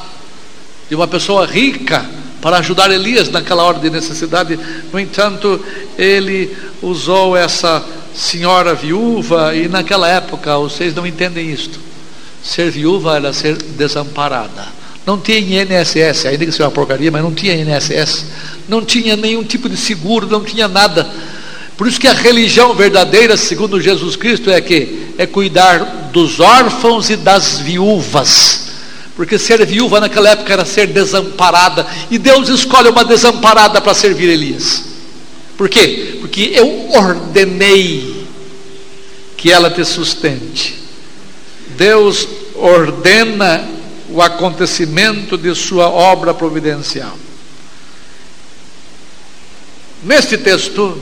de 0.89 0.95
uma 0.95 1.07
pessoa 1.07 1.47
rica, 1.47 2.05
para 2.41 2.59
ajudar 2.59 2.91
Elias 2.91 3.31
naquela 3.31 3.63
hora 3.63 3.79
de 3.79 3.89
necessidade. 3.89 4.59
No 4.93 4.99
entanto, 4.99 5.65
ele 5.97 6.55
usou 6.83 7.37
essa 7.37 7.83
senhora 8.13 8.75
viúva, 8.75 9.55
e 9.55 9.69
naquela 9.69 10.09
época, 10.09 10.59
vocês 10.59 10.95
não 10.95 11.07
entendem 11.07 11.51
isto. 11.51 11.79
Ser 12.43 12.71
viúva 12.71 13.17
era 13.17 13.33
ser 13.33 13.57
desamparada. 13.57 14.82
Não 15.05 15.19
tinha 15.19 15.63
INSS, 15.63 16.27
ainda 16.27 16.47
que 16.47 16.53
seja 16.53 16.65
uma 16.65 16.71
porcaria, 16.71 17.11
mas 17.11 17.23
não 17.23 17.33
tinha 17.33 17.55
INSS. 17.55 18.25
Não 18.69 18.85
tinha 18.85 19.17
nenhum 19.17 19.43
tipo 19.43 19.69
de 19.69 19.77
seguro, 19.77 20.29
não 20.29 20.45
tinha 20.45 20.69
nada. 20.69 21.11
Por 21.77 21.89
isso 21.89 21.99
que 21.99 22.07
a 22.07 22.13
religião 22.13 22.75
verdadeira, 22.75 23.37
segundo 23.37 23.81
Jesus 23.81 24.15
Cristo, 24.15 24.51
é 24.51 24.61
que 24.61 25.15
é 25.19 25.27
cuidar 25.27 26.11
dos 26.13 26.39
órfãos 26.39 27.11
e 27.11 27.17
das 27.17 27.59
viúvas. 27.59 28.61
Porque 29.17 29.39
ser 29.39 29.65
viúva 29.67 30.01
naquela 30.01 30.31
época 30.31 30.53
era 30.53 30.65
ser 30.65 30.87
desamparada. 30.87 31.87
E 32.11 32.19
Deus 32.19 32.49
escolhe 32.49 32.89
uma 32.89 33.05
desamparada 33.05 33.81
para 33.81 33.95
servir 33.95 34.29
Elias. 34.29 34.85
Por 35.57 35.69
quê? 35.69 36.19
Porque 36.21 36.53
eu 36.55 36.91
ordenei 36.93 38.27
que 39.37 39.51
ela 39.51 39.71
te 39.71 39.85
sustente. 39.85 40.81
Deus 41.77 42.29
ordena 42.55 43.69
o 44.13 44.21
acontecimento 44.21 45.37
de 45.37 45.55
sua 45.55 45.89
obra 45.89 46.35
providencial. 46.35 47.17
Neste 50.03 50.37
texto, 50.37 51.01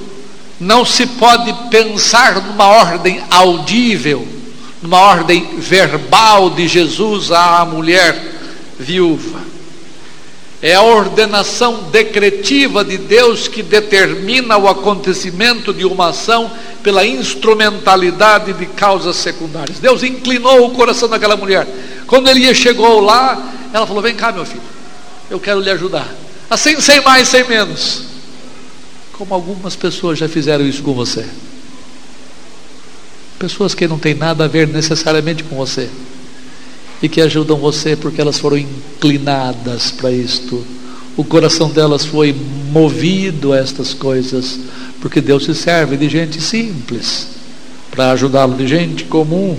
não 0.59 0.85
se 0.85 1.07
pode 1.07 1.53
pensar 1.71 2.41
numa 2.43 2.67
ordem 2.67 3.23
audível, 3.31 4.27
numa 4.83 4.99
ordem 4.99 5.59
verbal 5.59 6.51
de 6.51 6.69
Jesus 6.69 7.33
à 7.33 7.65
mulher 7.65 8.15
viúva. 8.79 9.50
É 10.63 10.75
a 10.75 10.83
ordenação 10.83 11.85
decretiva 11.91 12.85
de 12.85 12.99
Deus 12.99 13.49
que 13.49 13.63
determina 13.63 14.59
o 14.59 14.69
acontecimento 14.69 15.73
de 15.73 15.87
uma 15.87 16.11
ação 16.11 16.51
pela 16.83 17.05
instrumentalidade 17.05 18.53
de 18.53 18.67
causas 18.67 19.17
secundárias. 19.17 19.79
Deus 19.79 20.03
inclinou 20.03 20.67
o 20.67 20.71
coração 20.73 21.09
daquela 21.09 21.37
mulher. 21.37 21.67
Quando 22.07 22.29
Elias 22.29 22.59
chegou 22.59 23.01
lá, 23.01 23.53
ela 23.73 23.87
falou: 23.87 24.03
Vem 24.03 24.15
cá, 24.15 24.33
meu 24.33 24.45
filho, 24.45 24.61
eu 25.31 25.41
quero 25.41 25.61
lhe 25.61 25.71
ajudar. 25.71 26.07
Assim, 26.51 26.79
sem 26.79 27.01
mais, 27.01 27.29
sem 27.29 27.45
menos. 27.49 28.05
Como 29.13 29.33
algumas 29.33 29.75
pessoas 29.77 30.19
já 30.19 30.29
fizeram 30.29 30.67
isso 30.67 30.83
com 30.83 30.93
você. 30.93 31.27
Pessoas 33.39 33.75
que 33.75 33.89
não 33.89 33.99
têm 33.99 34.15
nada 34.15 34.45
a 34.45 34.49
ver 34.49 34.69
necessariamente 34.69 35.43
com 35.43 35.57
você 35.57 35.89
e 37.03 37.09
que 37.09 37.21
ajudam 37.21 37.57
você 37.57 37.97
porque 37.97 38.21
elas 38.21 38.39
foram 38.39 38.59
inclinadas 38.59 39.91
para 39.91 40.11
isto. 40.11 40.65
O 41.17 41.25
coração 41.25 41.71
delas 41.71 42.05
foi 42.05 42.35
movido 42.71 43.53
a 43.53 43.59
estas 43.59 43.93
coisas, 43.93 44.59
porque 45.01 45.21
Deus 45.21 45.45
se 45.45 45.55
serve 45.55 45.97
de 45.97 46.09
gente 46.09 46.41
simples 46.41 47.29
para 47.91 48.13
ajudá-lo, 48.13 48.55
de 48.55 48.67
gente 48.67 49.05
comum. 49.05 49.59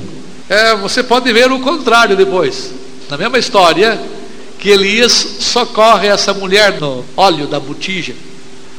É, 0.50 0.76
você 0.76 1.04
pode 1.04 1.32
ver 1.32 1.52
o 1.52 1.60
contrário 1.60 2.16
depois. 2.16 2.72
Na 3.10 3.18
mesma 3.18 3.38
história, 3.38 4.00
que 4.58 4.70
Elias 4.70 5.12
socorre 5.40 6.08
essa 6.08 6.34
mulher 6.34 6.80
no 6.80 7.04
óleo 7.18 7.48
da 7.48 7.60
botija. 7.60 8.14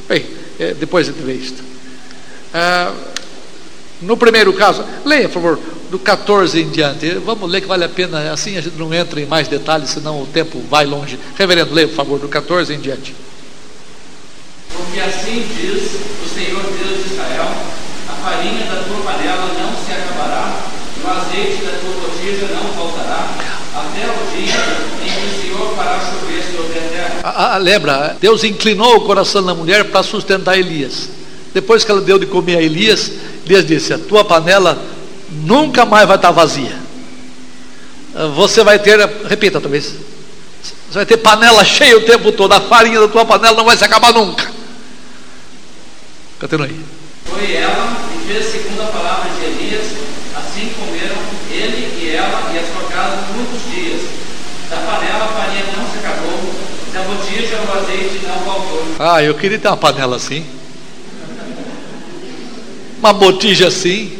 Bem, 0.07 0.25
é, 0.59 0.73
depois 0.73 1.07
de 1.07 1.11
ver 1.13 1.35
isto. 1.35 1.63
É, 2.53 2.91
no 4.03 4.17
primeiro 4.17 4.53
caso, 4.53 4.83
leia, 5.05 5.27
por 5.27 5.33
favor, 5.33 5.59
do 5.89 5.99
14 5.99 6.59
em 6.59 6.69
diante. 6.69 7.07
Vamos 7.25 7.49
ler 7.49 7.61
que 7.61 7.67
vale 7.67 7.83
a 7.83 7.89
pena, 7.89 8.31
assim 8.31 8.57
a 8.57 8.61
gente 8.61 8.77
não 8.77 8.93
entra 8.93 9.21
em 9.21 9.25
mais 9.25 9.47
detalhes, 9.47 9.89
senão 9.89 10.21
o 10.21 10.25
tempo 10.25 10.59
vai 10.69 10.85
longe. 10.85 11.19
Reverendo, 11.37 11.73
leia, 11.73 11.87
por 11.87 11.95
favor, 11.95 12.19
do 12.19 12.27
14 12.27 12.73
em 12.73 12.79
diante. 12.79 13.15
Porque 14.75 14.99
assim 14.99 15.45
diz 15.55 15.99
o 16.23 16.33
Senhor 16.33 16.63
Deus 16.63 17.03
de 17.03 17.13
Israel: 17.13 17.47
a 18.09 18.13
farinha 18.13 18.65
da 18.65 18.83
tua 18.83 19.03
panela 19.03 19.53
não 19.53 19.85
se 19.85 19.91
acabará, 19.91 20.61
e 20.97 21.05
o 21.05 21.09
azeite 21.09 21.63
da 21.63 21.77
tua 21.79 21.93
botija 22.01 22.47
não 22.53 22.73
faltará, 22.73 23.35
até 23.75 24.05
o 24.07 24.35
dia 24.35 25.05
em 25.05 25.11
que 25.11 25.27
o 25.27 25.41
Senhor 25.41 25.75
fará 25.75 25.99
chover 25.99 26.43
sobre 26.55 26.79
a 26.79 26.81
terra. 26.89 27.21
Ah, 27.23 27.53
ah, 27.53 27.57
lembra, 27.57 28.17
Deus 28.19 28.43
inclinou 28.43 28.97
o 28.97 29.01
coração 29.01 29.43
da 29.45 29.53
mulher 29.53 29.91
para 29.91 30.01
sustentar 30.01 30.57
Elias. 30.57 31.09
Depois 31.53 31.83
que 31.83 31.91
ela 31.91 32.01
deu 32.01 32.17
de 32.17 32.25
comer 32.25 32.57
a 32.57 32.61
Elias, 32.63 33.11
Elias 33.45 33.65
disse: 33.65 33.93
A 33.93 33.99
tua 33.99 34.23
panela 34.23 34.81
nunca 35.29 35.85
mais 35.85 36.07
vai 36.07 36.15
estar 36.15 36.31
vazia. 36.31 36.75
Você 38.35 38.63
vai 38.63 38.77
ter, 38.77 38.99
repita 39.27 39.59
talvez, 39.59 39.95
você 40.87 40.93
vai 40.93 41.05
ter 41.05 41.17
panela 41.17 41.65
cheia 41.65 41.97
o 41.97 42.01
tempo 42.01 42.31
todo, 42.31 42.53
a 42.53 42.61
farinha 42.61 42.99
da 42.99 43.07
tua 43.07 43.25
panela 43.25 43.57
não 43.57 43.65
vai 43.65 43.75
se 43.75 43.83
acabar 43.83 44.13
nunca. 44.13 44.51
Continue. 46.39 46.79
Foi 47.25 47.53
ela 47.53 47.97
que 48.11 48.27
fez 48.27 48.51
segundo 48.51 48.81
a 48.83 48.85
palavra 48.85 49.31
de 49.31 49.45
Elias, 49.45 49.87
assim 50.37 50.71
comeram 50.77 51.15
ele 51.49 51.99
e 51.99 52.15
ela 52.15 52.51
e 52.53 52.59
a 52.59 52.61
sua 52.61 52.87
casa 52.91 53.17
muitos 53.33 53.73
dias. 53.73 54.01
Da 54.69 54.77
panela 54.77 55.25
a 55.25 55.27
farinha 55.29 55.65
não 55.75 55.89
se 55.89 55.97
acabou, 55.97 56.53
da 56.93 57.01
botija 57.01 57.57
o 57.57 57.77
azeite 57.77 58.25
não 58.27 58.39
faltou. 58.45 58.85
Ah, 58.99 59.23
eu 59.23 59.33
queria 59.33 59.57
ter 59.57 59.67
uma 59.67 59.77
panela 59.77 60.17
assim. 60.17 60.45
Uma 63.03 63.11
botija 63.11 63.67
assim. 63.67 64.13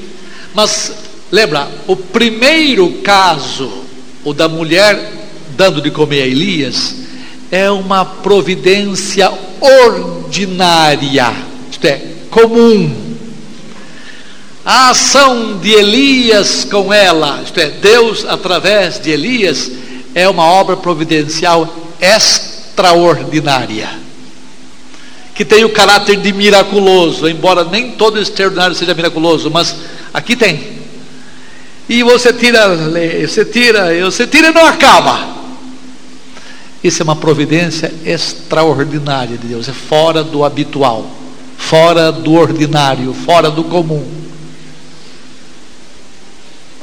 Mas 0.53 0.91
lembra, 1.31 1.69
o 1.87 1.95
primeiro 1.95 2.99
caso, 3.01 3.71
o 4.25 4.33
da 4.33 4.49
mulher 4.49 5.29
dando 5.55 5.81
de 5.81 5.89
comer 5.89 6.23
a 6.23 6.27
Elias, 6.27 6.93
é 7.49 7.71
uma 7.71 8.03
providência 8.03 9.31
ordinária, 9.61 11.33
isto 11.71 11.85
é, 11.85 12.01
comum. 12.29 13.15
A 14.65 14.89
ação 14.89 15.59
de 15.59 15.71
Elias 15.71 16.67
com 16.69 16.93
ela, 16.93 17.41
isto 17.41 17.61
é, 17.61 17.69
Deus 17.69 18.25
através 18.25 18.99
de 18.99 19.11
Elias, 19.11 19.71
é 20.13 20.27
uma 20.27 20.43
obra 20.43 20.75
providencial 20.75 21.73
extraordinária, 22.01 23.91
que 25.33 25.43
tem 25.43 25.65
o 25.65 25.69
caráter 25.69 26.17
de 26.17 26.31
miraculoso, 26.31 27.27
embora 27.27 27.63
nem 27.63 27.91
todo 27.91 28.19
extraordinário 28.19 28.75
seja 28.75 28.93
miraculoso, 28.93 29.49
mas 29.49 29.75
Aqui 30.13 30.35
tem. 30.35 30.83
E 31.89 32.03
você 32.03 32.31
tira, 32.31 32.75
você 33.27 33.43
tira, 33.43 34.05
você 34.05 34.27
tira 34.27 34.49
e 34.49 34.53
não 34.53 34.65
acaba. 34.65 35.33
Isso 36.83 37.01
é 37.01 37.03
uma 37.03 37.15
providência 37.15 37.91
extraordinária 38.05 39.37
de 39.37 39.47
Deus, 39.47 39.67
é 39.67 39.73
fora 39.73 40.23
do 40.23 40.43
habitual, 40.43 41.09
fora 41.57 42.11
do 42.11 42.33
ordinário, 42.33 43.13
fora 43.13 43.49
do 43.49 43.63
comum. 43.63 44.05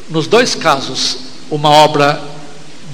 Nos 0.09 0.27
dois 0.27 0.55
casos, 0.55 1.19
uma 1.51 1.71
obra 1.71 2.21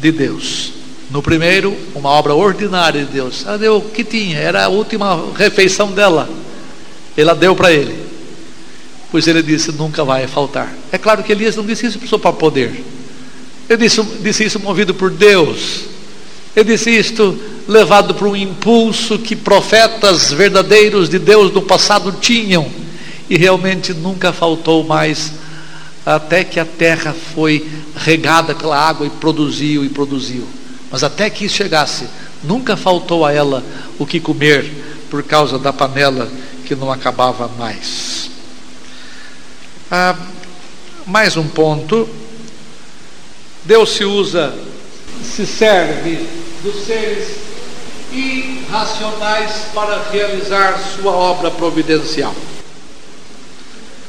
de 0.01 0.13
Deus. 0.13 0.73
No 1.11 1.23
primeiro, 1.23 1.77
uma 1.95 2.11
obra 2.11 2.35
ordinária 2.35 3.05
de 3.05 3.13
Deus. 3.13 3.45
Ela 3.47 3.59
deu 3.59 3.77
o 3.77 3.91
que 3.91 4.03
tinha, 4.03 4.39
era 4.39 4.65
a 4.65 4.69
última 4.69 5.33
refeição 5.37 5.93
dela. 5.93 6.29
Ela 7.17 7.35
deu 7.35 7.55
para 7.55 7.73
ele 7.73 8.07
pois 9.11 9.27
ele 9.27 9.43
disse: 9.43 9.73
nunca 9.73 10.05
vai 10.05 10.27
faltar. 10.27 10.75
É 10.93 10.99
claro 10.99 11.23
que 11.23 11.33
Elias 11.33 11.57
não 11.57 11.65
disse 11.65 11.87
isso 11.87 11.99
só 12.07 12.19
para 12.19 12.33
poder, 12.33 12.85
ele 13.69 13.79
disse, 13.79 14.03
disse 14.21 14.45
isso 14.45 14.61
movido 14.61 14.95
por 14.95 15.11
Deus, 15.11 15.85
ele 16.55 16.73
disse 16.73 16.91
isto 16.91 17.39
levado 17.67 18.15
por 18.15 18.29
um 18.29 18.37
impulso 18.37 19.19
que 19.19 19.35
profetas 19.35 20.33
verdadeiros 20.33 21.09
de 21.09 21.19
Deus 21.19 21.53
no 21.53 21.63
passado 21.63 22.13
tinham, 22.21 22.71
e 23.29 23.37
realmente 23.37 23.93
nunca 23.93 24.33
faltou 24.33 24.85
mais, 24.85 25.33
até 26.05 26.45
que 26.45 26.61
a 26.61 26.65
terra 26.65 27.15
foi 27.35 27.67
regada 27.97 28.55
pela 28.55 28.79
água 28.79 29.07
e 29.07 29.11
produziu 29.11 29.85
e 29.85 29.89
produziu. 29.89 30.47
Mas 30.91 31.03
até 31.03 31.29
que 31.29 31.49
chegasse, 31.49 32.07
nunca 32.43 32.77
faltou 32.77 33.25
a 33.25 33.33
ela 33.33 33.63
o 33.99 34.07
que 34.07 34.21
comer 34.21 34.71
por 35.11 35.23
causa 35.23 35.59
da 35.59 35.73
panela 35.73 36.29
que 36.65 36.75
não 36.75 36.91
acabava 36.91 37.49
mais. 37.59 38.31
Ah, 39.91 40.17
mais 41.07 41.37
um 41.37 41.47
ponto. 41.47 42.09
Deus 43.65 43.91
se 43.91 44.05
usa, 44.05 44.55
se 45.25 45.47
serve 45.47 46.27
dos 46.63 46.85
seres 46.85 47.37
irracionais 48.13 49.67
para 49.75 50.09
realizar 50.11 50.79
sua 50.97 51.13
obra 51.13 51.51
providencial. 51.51 52.35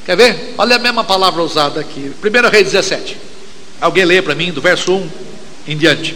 Quer 0.06 0.16
ver? 0.16 0.54
Olha 0.58 0.78
a 0.78 0.80
mesma 0.80 1.04
palavra 1.04 1.44
usada 1.44 1.80
aqui. 1.82 2.12
1 2.24 2.50
Rei 2.50 2.63
17. 2.63 3.18
Alguém 3.82 4.06
lê 4.06 4.22
para 4.22 4.34
mim 4.34 4.52
do 4.52 4.62
verso 4.62 4.96
1 4.96 5.10
em 5.68 5.78
diante. 5.78 6.16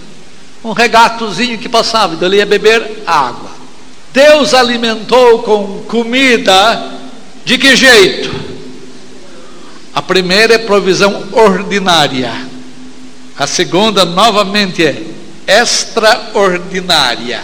um 0.63 0.73
regatozinho 0.73 1.57
que 1.57 1.67
passava, 1.67 2.23
ele 2.23 2.37
ia 2.37 2.45
beber 2.45 3.03
água. 3.05 3.51
Deus 4.13 4.53
alimentou 4.53 5.39
com 5.43 5.83
comida 5.83 6.91
de 7.45 7.57
que 7.57 7.75
jeito? 7.75 8.29
A 9.93 10.01
primeira 10.01 10.55
é 10.55 10.57
provisão 10.57 11.27
ordinária, 11.31 12.31
a 13.37 13.47
segunda, 13.47 14.05
novamente, 14.05 14.83
é 14.83 15.05
extraordinária. 15.47 17.43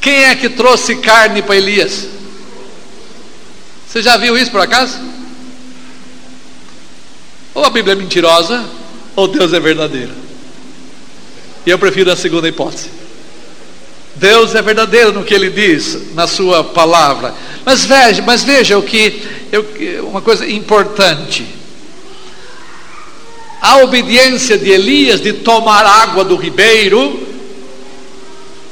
Quem 0.00 0.24
é 0.24 0.36
que 0.36 0.48
trouxe 0.48 0.96
carne 0.96 1.42
para 1.42 1.56
Elias? 1.56 2.06
Você 3.88 4.02
já 4.02 4.16
viu 4.16 4.36
isso 4.36 4.50
por 4.50 4.60
acaso? 4.60 4.98
Ou 7.54 7.64
a 7.64 7.70
Bíblia 7.70 7.94
é 7.94 7.96
mentirosa, 7.96 8.64
ou 9.14 9.28
Deus 9.28 9.52
é 9.52 9.60
verdadeiro. 9.60 10.23
E 11.66 11.70
eu 11.70 11.78
prefiro 11.78 12.10
a 12.10 12.16
segunda 12.16 12.48
hipótese. 12.48 12.90
Deus 14.16 14.54
é 14.54 14.62
verdadeiro 14.62 15.12
no 15.12 15.24
que 15.24 15.34
ele 15.34 15.50
diz 15.50 16.14
na 16.14 16.26
sua 16.26 16.62
palavra. 16.62 17.34
Mas 17.64 17.84
veja, 17.84 18.22
mas 18.22 18.44
veja 18.44 18.78
o 18.78 18.82
que 18.82 19.22
eu, 19.50 20.08
uma 20.08 20.20
coisa 20.20 20.48
importante. 20.48 21.46
A 23.60 23.78
obediência 23.78 24.58
de 24.58 24.70
Elias 24.70 25.20
de 25.20 25.32
tomar 25.32 25.84
água 25.84 26.24
do 26.24 26.36
ribeiro 26.36 27.26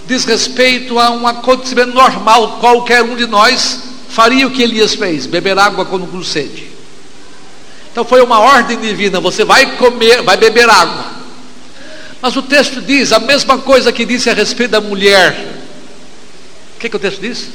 diz 0.06 0.24
respeito 0.24 0.98
a 0.98 1.10
um 1.10 1.26
acontecimento 1.26 1.94
normal, 1.94 2.58
qualquer 2.60 3.02
um 3.02 3.16
de 3.16 3.26
nós 3.26 3.80
faria 4.08 4.46
o 4.46 4.50
que 4.50 4.62
Elias 4.62 4.94
fez, 4.94 5.24
beber 5.26 5.58
água 5.58 5.86
quando 5.86 6.06
com 6.06 6.22
sede. 6.22 6.70
Então 7.90 8.04
foi 8.04 8.22
uma 8.22 8.38
ordem 8.38 8.78
divina, 8.78 9.20
você 9.20 9.44
vai 9.44 9.76
comer, 9.76 10.22
vai 10.22 10.36
beber 10.36 10.68
água. 10.68 11.11
Mas 12.22 12.36
o 12.36 12.42
texto 12.42 12.80
diz 12.80 13.12
a 13.12 13.18
mesma 13.18 13.58
coisa 13.58 13.92
que 13.92 14.04
disse 14.04 14.30
a 14.30 14.34
respeito 14.34 14.70
da 14.70 14.80
mulher. 14.80 15.36
O 16.76 16.78
que, 16.78 16.88
que 16.88 16.96
o 16.96 17.00
texto 17.00 17.20
diz? 17.20 17.48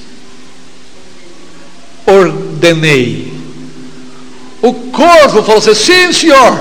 Ordenei. 2.05 3.33
O 4.61 4.73
corvo 4.73 5.41
falou 5.41 5.59
assim: 5.59 5.73
sim, 5.73 6.11
senhor. 6.11 6.53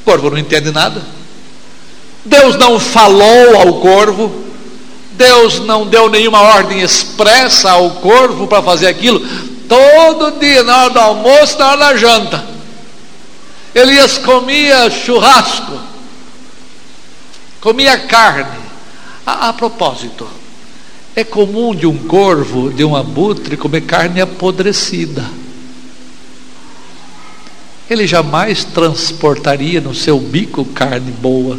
O 0.00 0.04
corvo 0.04 0.30
não 0.30 0.38
entende 0.38 0.70
nada. 0.70 1.02
Deus 2.22 2.56
não 2.56 2.78
falou 2.78 3.56
ao 3.56 3.80
corvo. 3.80 4.44
Deus 5.12 5.60
não 5.60 5.86
deu 5.86 6.10
nenhuma 6.10 6.40
ordem 6.40 6.82
expressa 6.82 7.70
ao 7.70 7.92
corvo 7.92 8.46
para 8.46 8.62
fazer 8.62 8.88
aquilo. 8.88 9.20
Todo 9.66 10.38
dia, 10.38 10.62
na 10.62 10.82
hora 10.82 10.90
do 10.90 10.98
almoço, 10.98 11.58
na 11.58 11.68
hora 11.68 11.76
da 11.78 11.96
janta. 11.96 12.44
Elias 13.74 14.18
comia 14.18 14.90
churrasco, 14.90 15.78
comia 17.64 17.96
carne. 17.96 18.62
A, 19.24 19.48
a 19.48 19.52
propósito, 19.54 20.28
é 21.16 21.24
comum 21.24 21.74
de 21.74 21.86
um 21.86 21.96
corvo, 21.96 22.70
de 22.70 22.84
um 22.84 22.94
abutre, 22.94 23.56
comer 23.56 23.80
carne 23.80 24.20
apodrecida. 24.20 25.24
Ele 27.88 28.06
jamais 28.06 28.64
transportaria 28.64 29.80
no 29.80 29.94
seu 29.94 30.20
bico 30.20 30.62
carne 30.66 31.10
boa, 31.10 31.58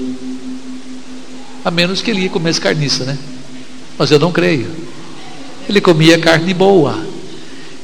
a 1.63 1.71
menos 1.71 2.03
que 2.03 2.11
ele 2.11 2.21
ia 2.21 2.29
comer 2.29 2.53
carniça, 2.59 3.03
né? 3.03 3.17
Mas 3.97 4.11
eu 4.11 4.19
não 4.19 4.31
creio. 4.31 4.69
Ele 5.67 5.81
comia 5.81 6.19
carne 6.19 6.53
boa 6.53 7.03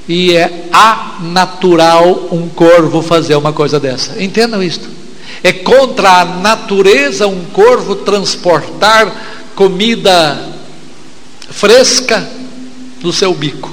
e 0.07 0.35
é 0.35 0.67
anatural 0.71 2.29
um 2.31 2.47
corvo 2.49 3.01
fazer 3.01 3.33
uma 3.35 3.51
coisa 3.51 3.79
dessa. 3.79 4.21
Entendam 4.21 4.61
isto. 4.61 5.00
É 5.43 5.51
contra 5.51 6.21
a 6.21 6.25
natureza 6.25 7.27
um 7.27 7.45
corvo 7.45 7.95
transportar 7.95 9.49
comida 9.55 10.49
fresca 11.49 12.29
no 13.01 13.11
seu 13.11 13.33
bico. 13.33 13.71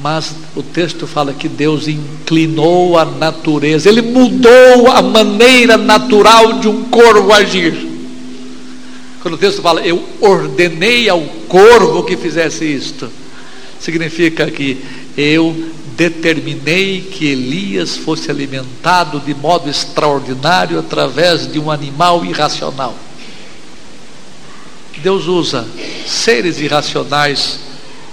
Mas 0.00 0.34
o 0.56 0.62
texto 0.62 1.06
fala 1.06 1.32
que 1.32 1.48
Deus 1.48 1.86
inclinou 1.88 2.98
a 2.98 3.04
natureza, 3.04 3.88
Ele 3.88 4.02
mudou 4.02 4.90
a 4.90 5.00
maneira 5.00 5.76
natural 5.76 6.54
de 6.60 6.68
um 6.68 6.84
corvo 6.84 7.32
agir. 7.32 7.92
Quando 9.22 9.34
o 9.34 9.38
texto 9.38 9.62
fala, 9.62 9.80
eu 9.80 10.02
ordenei 10.20 11.08
ao 11.08 11.20
corvo 11.48 12.02
que 12.02 12.16
fizesse 12.16 12.64
isto 12.64 13.08
significa 13.84 14.50
que 14.50 14.78
eu 15.14 15.54
determinei 15.96 17.00
que 17.00 17.26
Elias 17.26 17.96
fosse 17.96 18.30
alimentado 18.30 19.20
de 19.20 19.34
modo 19.34 19.68
extraordinário 19.68 20.78
através 20.78 21.50
de 21.50 21.58
um 21.58 21.70
animal 21.70 22.24
irracional. 22.24 22.94
Deus 25.04 25.26
usa 25.26 25.68
seres 26.06 26.58
irracionais 26.58 27.58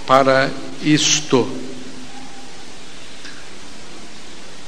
para 0.06 0.50
isto. 0.82 1.50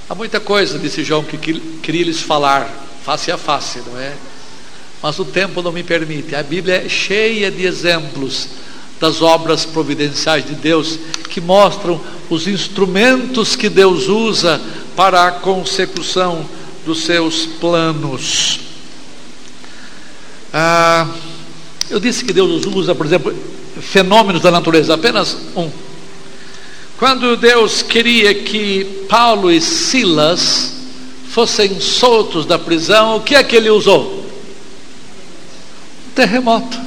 Há 0.08 0.14
muita 0.14 0.40
coisa, 0.40 0.78
disse 0.78 1.04
João, 1.04 1.22
que 1.22 1.36
queria 1.82 2.02
lhes 2.02 2.22
falar 2.22 2.66
face 3.04 3.30
a 3.30 3.36
face, 3.36 3.82
não 3.86 4.00
é? 4.00 4.14
Mas 5.02 5.18
o 5.18 5.24
tempo 5.26 5.60
não 5.60 5.70
me 5.70 5.82
permite. 5.82 6.34
A 6.34 6.42
Bíblia 6.42 6.86
é 6.86 6.88
cheia 6.88 7.50
de 7.50 7.66
exemplos 7.66 8.48
das 9.00 9.20
obras 9.22 9.64
providenciais 9.64 10.44
de 10.44 10.54
Deus, 10.54 10.98
que 11.28 11.40
mostram 11.40 12.00
os 12.30 12.46
instrumentos 12.46 13.56
que 13.56 13.68
Deus 13.68 14.08
usa 14.08 14.60
para 14.96 15.26
a 15.26 15.32
consecução 15.32 16.48
dos 16.86 17.02
seus 17.02 17.46
planos. 17.46 18.60
Ah, 20.52 21.08
eu 21.90 21.98
disse 21.98 22.24
que 22.24 22.32
Deus 22.32 22.64
usa, 22.66 22.94
por 22.94 23.06
exemplo, 23.06 23.34
fenômenos 23.80 24.42
da 24.42 24.50
natureza, 24.50 24.94
apenas 24.94 25.36
um. 25.56 25.70
Quando 26.96 27.36
Deus 27.36 27.82
queria 27.82 28.34
que 28.34 29.04
Paulo 29.08 29.50
e 29.50 29.60
Silas 29.60 30.72
fossem 31.30 31.80
soltos 31.80 32.46
da 32.46 32.58
prisão, 32.58 33.16
o 33.16 33.20
que 33.20 33.34
é 33.34 33.42
que 33.42 33.56
ele 33.56 33.68
usou? 33.68 34.24
terremoto. 36.14 36.78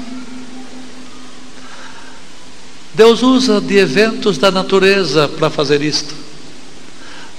Deus 2.97 3.21
usa 3.21 3.61
de 3.61 3.77
eventos 3.77 4.39
da 4.39 4.49
natureza 4.49 5.27
para 5.27 5.51
fazer 5.51 5.83
isto. 5.83 6.15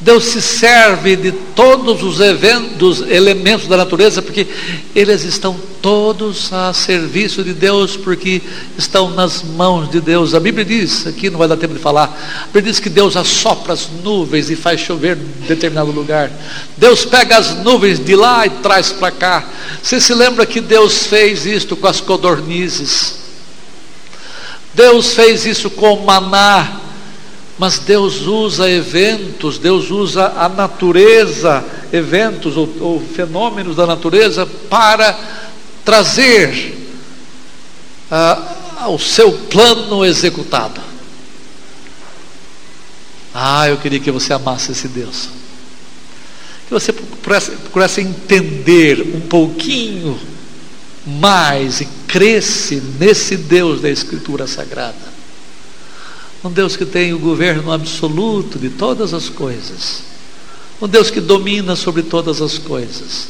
Deus 0.00 0.26
se 0.26 0.40
serve 0.40 1.16
de 1.16 1.32
todos 1.32 2.04
os 2.04 2.20
eventos, 2.20 3.00
elementos 3.00 3.66
da 3.66 3.76
natureza, 3.76 4.22
porque 4.22 4.46
eles 4.94 5.24
estão 5.24 5.56
todos 5.82 6.52
a 6.52 6.72
serviço 6.72 7.42
de 7.42 7.52
Deus, 7.52 7.96
porque 7.96 8.40
estão 8.78 9.11
nas 9.11 9.42
mãos 9.42 9.90
de 9.90 10.00
Deus. 10.00 10.32
A 10.32 10.38
Bíblia 10.38 10.64
diz, 10.64 11.09
aqui 11.09 11.28
não 11.28 11.40
vai 11.40 11.48
dar 11.48 11.56
tempo 11.56 11.74
de 11.74 11.80
falar, 11.80 12.16
a 12.44 12.46
Bíblia 12.46 12.70
diz 12.70 12.78
que 12.78 12.88
Deus 12.88 13.16
assopra 13.16 13.72
as 13.72 13.88
nuvens 14.04 14.50
e 14.50 14.54
faz 14.54 14.80
chover 14.80 15.18
em 15.18 15.46
determinado 15.48 15.90
lugar. 15.90 16.30
Deus 16.76 17.04
pega 17.04 17.36
as 17.36 17.56
nuvens 17.64 17.98
de 17.98 18.14
lá 18.14 18.46
e 18.46 18.50
traz 18.50 18.92
para 18.92 19.11
cá. 19.11 19.48
Você 19.82 20.00
se 20.00 20.14
lembra 20.14 20.46
que 20.46 20.61
Deus 20.61 21.09
fez 21.09 21.44
isto 21.44 21.74
com 21.74 21.88
as 21.88 22.00
codornizes? 22.00 23.28
Deus 24.74 25.14
fez 25.14 25.46
isso 25.46 25.70
com 25.70 26.04
maná, 26.04 26.80
mas 27.58 27.78
Deus 27.78 28.22
usa 28.22 28.70
eventos, 28.70 29.58
Deus 29.58 29.90
usa 29.90 30.32
a 30.36 30.48
natureza, 30.48 31.64
eventos 31.92 32.56
ou, 32.56 32.72
ou 32.80 33.00
fenômenos 33.00 33.76
da 33.76 33.86
natureza 33.86 34.46
para 34.46 35.18
trazer 35.84 36.76
ah, 38.10 38.86
o 38.88 38.98
seu 38.98 39.32
plano 39.32 40.04
executado. 40.04 40.80
Ah, 43.34 43.68
eu 43.68 43.76
queria 43.76 44.00
que 44.00 44.10
você 44.10 44.32
amasse 44.32 44.72
esse 44.72 44.88
Deus. 44.88 45.28
Que 46.66 46.74
você 46.74 46.92
procurasse, 46.92 47.50
procurasse 47.50 48.00
entender 48.00 49.00
um 49.14 49.20
pouquinho 49.20 50.18
mais 51.06 51.80
e 51.80 51.88
cresce 52.09 52.82
nesse 52.98 53.36
Deus 53.36 53.82
da 53.82 53.90
Escritura 53.90 54.46
Sagrada. 54.46 55.18
Um 56.42 56.50
Deus 56.50 56.76
que 56.76 56.86
tem 56.86 57.12
o 57.12 57.18
governo 57.18 57.70
absoluto 57.70 58.59
de 58.59 58.70
todas 58.70 59.12
as 59.12 59.28
coisas. 59.28 60.02
Um 60.80 60.88
Deus 60.88 61.11
que 61.11 61.20
domina 61.20 61.76
sobre 61.76 62.02
todas 62.02 62.40
as 62.40 62.56
coisas. 62.56 63.28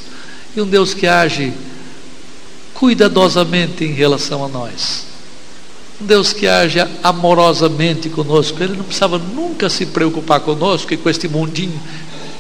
E 0.56 0.60
um 0.60 0.66
Deus 0.66 0.94
que 0.94 1.06
age 1.06 1.52
cuidadosamente 2.72 3.84
em 3.84 3.92
relação 3.92 4.44
a 4.44 4.48
nós. 4.48 5.06
Um 6.00 6.06
Deus 6.06 6.32
que 6.32 6.46
age 6.46 6.78
amorosamente 7.02 8.08
conosco. 8.08 8.62
Ele 8.62 8.76
não 8.76 8.84
precisava 8.84 9.18
nunca 9.18 9.68
se 9.68 9.86
preocupar 9.86 10.40
conosco 10.40 10.94
e 10.94 10.96
com 10.96 11.10
este 11.10 11.26
mundinho 11.26 11.80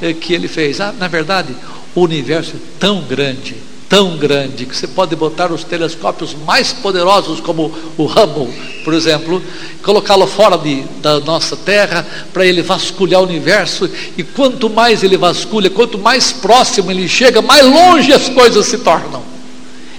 eh, 0.00 0.12
que 0.12 0.32
ele 0.32 0.46
fez. 0.46 0.80
Ah, 0.80 0.92
na 0.92 1.08
verdade, 1.08 1.56
o 1.94 2.02
universo 2.02 2.54
é 2.54 2.60
tão 2.78 3.02
grande 3.02 3.56
tão 3.88 4.18
grande 4.18 4.66
que 4.66 4.76
você 4.76 4.86
pode 4.86 5.16
botar 5.16 5.50
os 5.50 5.64
telescópios 5.64 6.34
mais 6.34 6.72
poderosos, 6.72 7.40
como 7.40 7.74
o 7.96 8.04
Hubble, 8.04 8.52
por 8.84 8.92
exemplo, 8.92 9.42
colocá-lo 9.82 10.26
fora 10.26 10.58
de, 10.58 10.82
da 11.00 11.18
nossa 11.20 11.56
Terra 11.56 12.06
para 12.32 12.44
ele 12.44 12.60
vasculhar 12.60 13.22
o 13.22 13.24
universo. 13.24 13.88
E 14.16 14.22
quanto 14.22 14.68
mais 14.68 15.02
ele 15.02 15.16
vasculha, 15.16 15.70
quanto 15.70 15.96
mais 15.96 16.32
próximo 16.32 16.90
ele 16.90 17.08
chega, 17.08 17.40
mais 17.40 17.64
longe 17.64 18.12
as 18.12 18.28
coisas 18.28 18.66
se 18.66 18.78
tornam. 18.78 19.22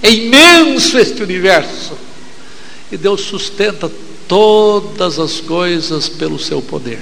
É 0.02 0.10
imenso 0.10 0.96
este 0.96 1.22
universo. 1.22 1.94
E 2.92 2.96
Deus 2.96 3.22
sustenta 3.22 3.90
todas 4.28 5.18
as 5.18 5.40
coisas 5.40 6.08
pelo 6.08 6.38
seu 6.38 6.62
poder. 6.62 7.00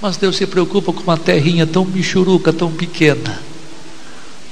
Mas 0.00 0.16
Deus 0.16 0.36
se 0.36 0.46
preocupa 0.46 0.92
com 0.92 1.02
uma 1.02 1.18
terrinha 1.18 1.66
tão 1.66 1.84
michuruca, 1.84 2.52
tão 2.52 2.72
pequena 2.72 3.51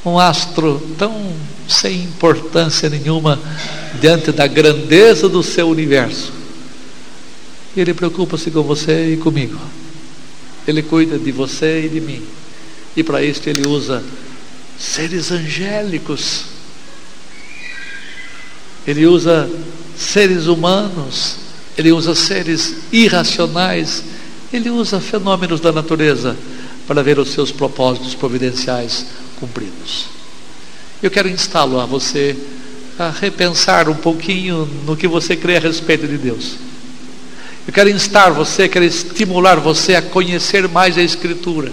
um 0.05 0.19
astro 0.19 0.81
tão 0.99 1.33
sem 1.69 2.03
importância 2.03 2.89
nenhuma 2.89 3.39
diante 4.01 4.33
da 4.33 4.47
grandeza 4.47 5.29
do 5.29 5.43
seu 5.43 5.69
universo. 5.69 6.33
Ele 7.77 7.95
preocupa-se 7.95 8.51
com 8.51 8.63
você 8.63 9.13
e 9.13 9.17
comigo. 9.17 9.59
Ele 10.67 10.83
cuida 10.83 11.19
de 11.19 11.31
você 11.31 11.85
e 11.85 11.89
de 11.89 12.01
mim. 12.01 12.23
E 12.97 13.03
para 13.03 13.23
isso 13.23 13.49
ele 13.49 13.67
usa 13.67 14.03
seres 14.79 15.31
angélicos. 15.31 16.45
Ele 18.87 19.07
usa 19.07 19.49
seres 19.97 20.47
humanos, 20.47 21.37
ele 21.77 21.93
usa 21.93 22.15
seres 22.15 22.77
irracionais, 22.91 24.03
ele 24.53 24.71
usa 24.71 24.99
fenômenos 24.99 25.61
da 25.61 25.71
natureza 25.71 26.37
para 26.89 27.03
ver 27.03 27.19
os 27.19 27.31
seus 27.31 27.53
propósitos 27.53 28.15
providenciais 28.15 29.07
cumpridos. 29.41 30.07
Eu 31.03 31.11
quero 31.11 31.29
instá-lo 31.29 31.81
a 31.81 31.87
você 31.87 32.37
a 32.99 33.09
repensar 33.09 33.89
um 33.89 33.95
pouquinho 33.95 34.69
no 34.85 34.95
que 34.95 35.09
você 35.09 35.35
crê 35.35 35.57
a 35.57 35.61
respeito 35.61 36.07
de 36.07 36.19
Deus. 36.19 36.57
Eu 37.67 37.73
quero 37.73 37.89
instar 37.89 38.33
você, 38.33 38.69
quero 38.69 38.85
estimular 38.85 39.57
você 39.57 39.95
a 39.95 40.03
conhecer 40.03 40.69
mais 40.69 40.99
a 40.99 41.03
Escritura, 41.03 41.73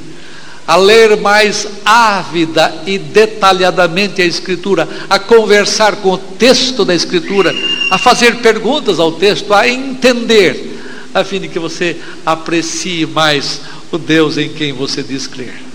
a 0.66 0.78
ler 0.78 1.18
mais 1.18 1.68
ávida 1.84 2.84
e 2.86 2.98
detalhadamente 2.98 4.22
a 4.22 4.26
Escritura, 4.26 4.88
a 5.10 5.20
conversar 5.20 5.98
com 5.98 6.12
o 6.12 6.18
texto 6.18 6.86
da 6.86 6.96
Escritura, 6.96 7.54
a 7.92 7.98
fazer 7.98 8.38
perguntas 8.38 9.00
ao 9.00 9.12
texto, 9.14 9.54
a 9.54 9.68
entender, 9.68 10.80
a 11.14 11.24
fim 11.24 11.42
de 11.42 11.50
que 11.50 11.60
você 11.60 11.98
aprecie 12.26 13.06
mais 13.06 13.60
o 13.92 13.98
Deus 13.98 14.38
em 14.38 14.50
quem 14.50 14.72
você 14.72 15.04
diz 15.04 15.28
crer. 15.28 15.67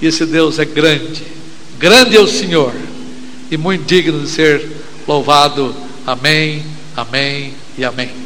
E 0.00 0.06
esse 0.06 0.26
Deus 0.26 0.58
é 0.58 0.64
grande, 0.64 1.22
grande 1.78 2.16
é 2.16 2.20
o 2.20 2.26
Senhor 2.26 2.72
e 3.50 3.56
muito 3.56 3.86
digno 3.86 4.20
de 4.20 4.28
ser 4.28 4.66
louvado. 5.06 5.74
Amém, 6.06 6.64
amém 6.96 7.54
e 7.78 7.84
amém. 7.84 8.25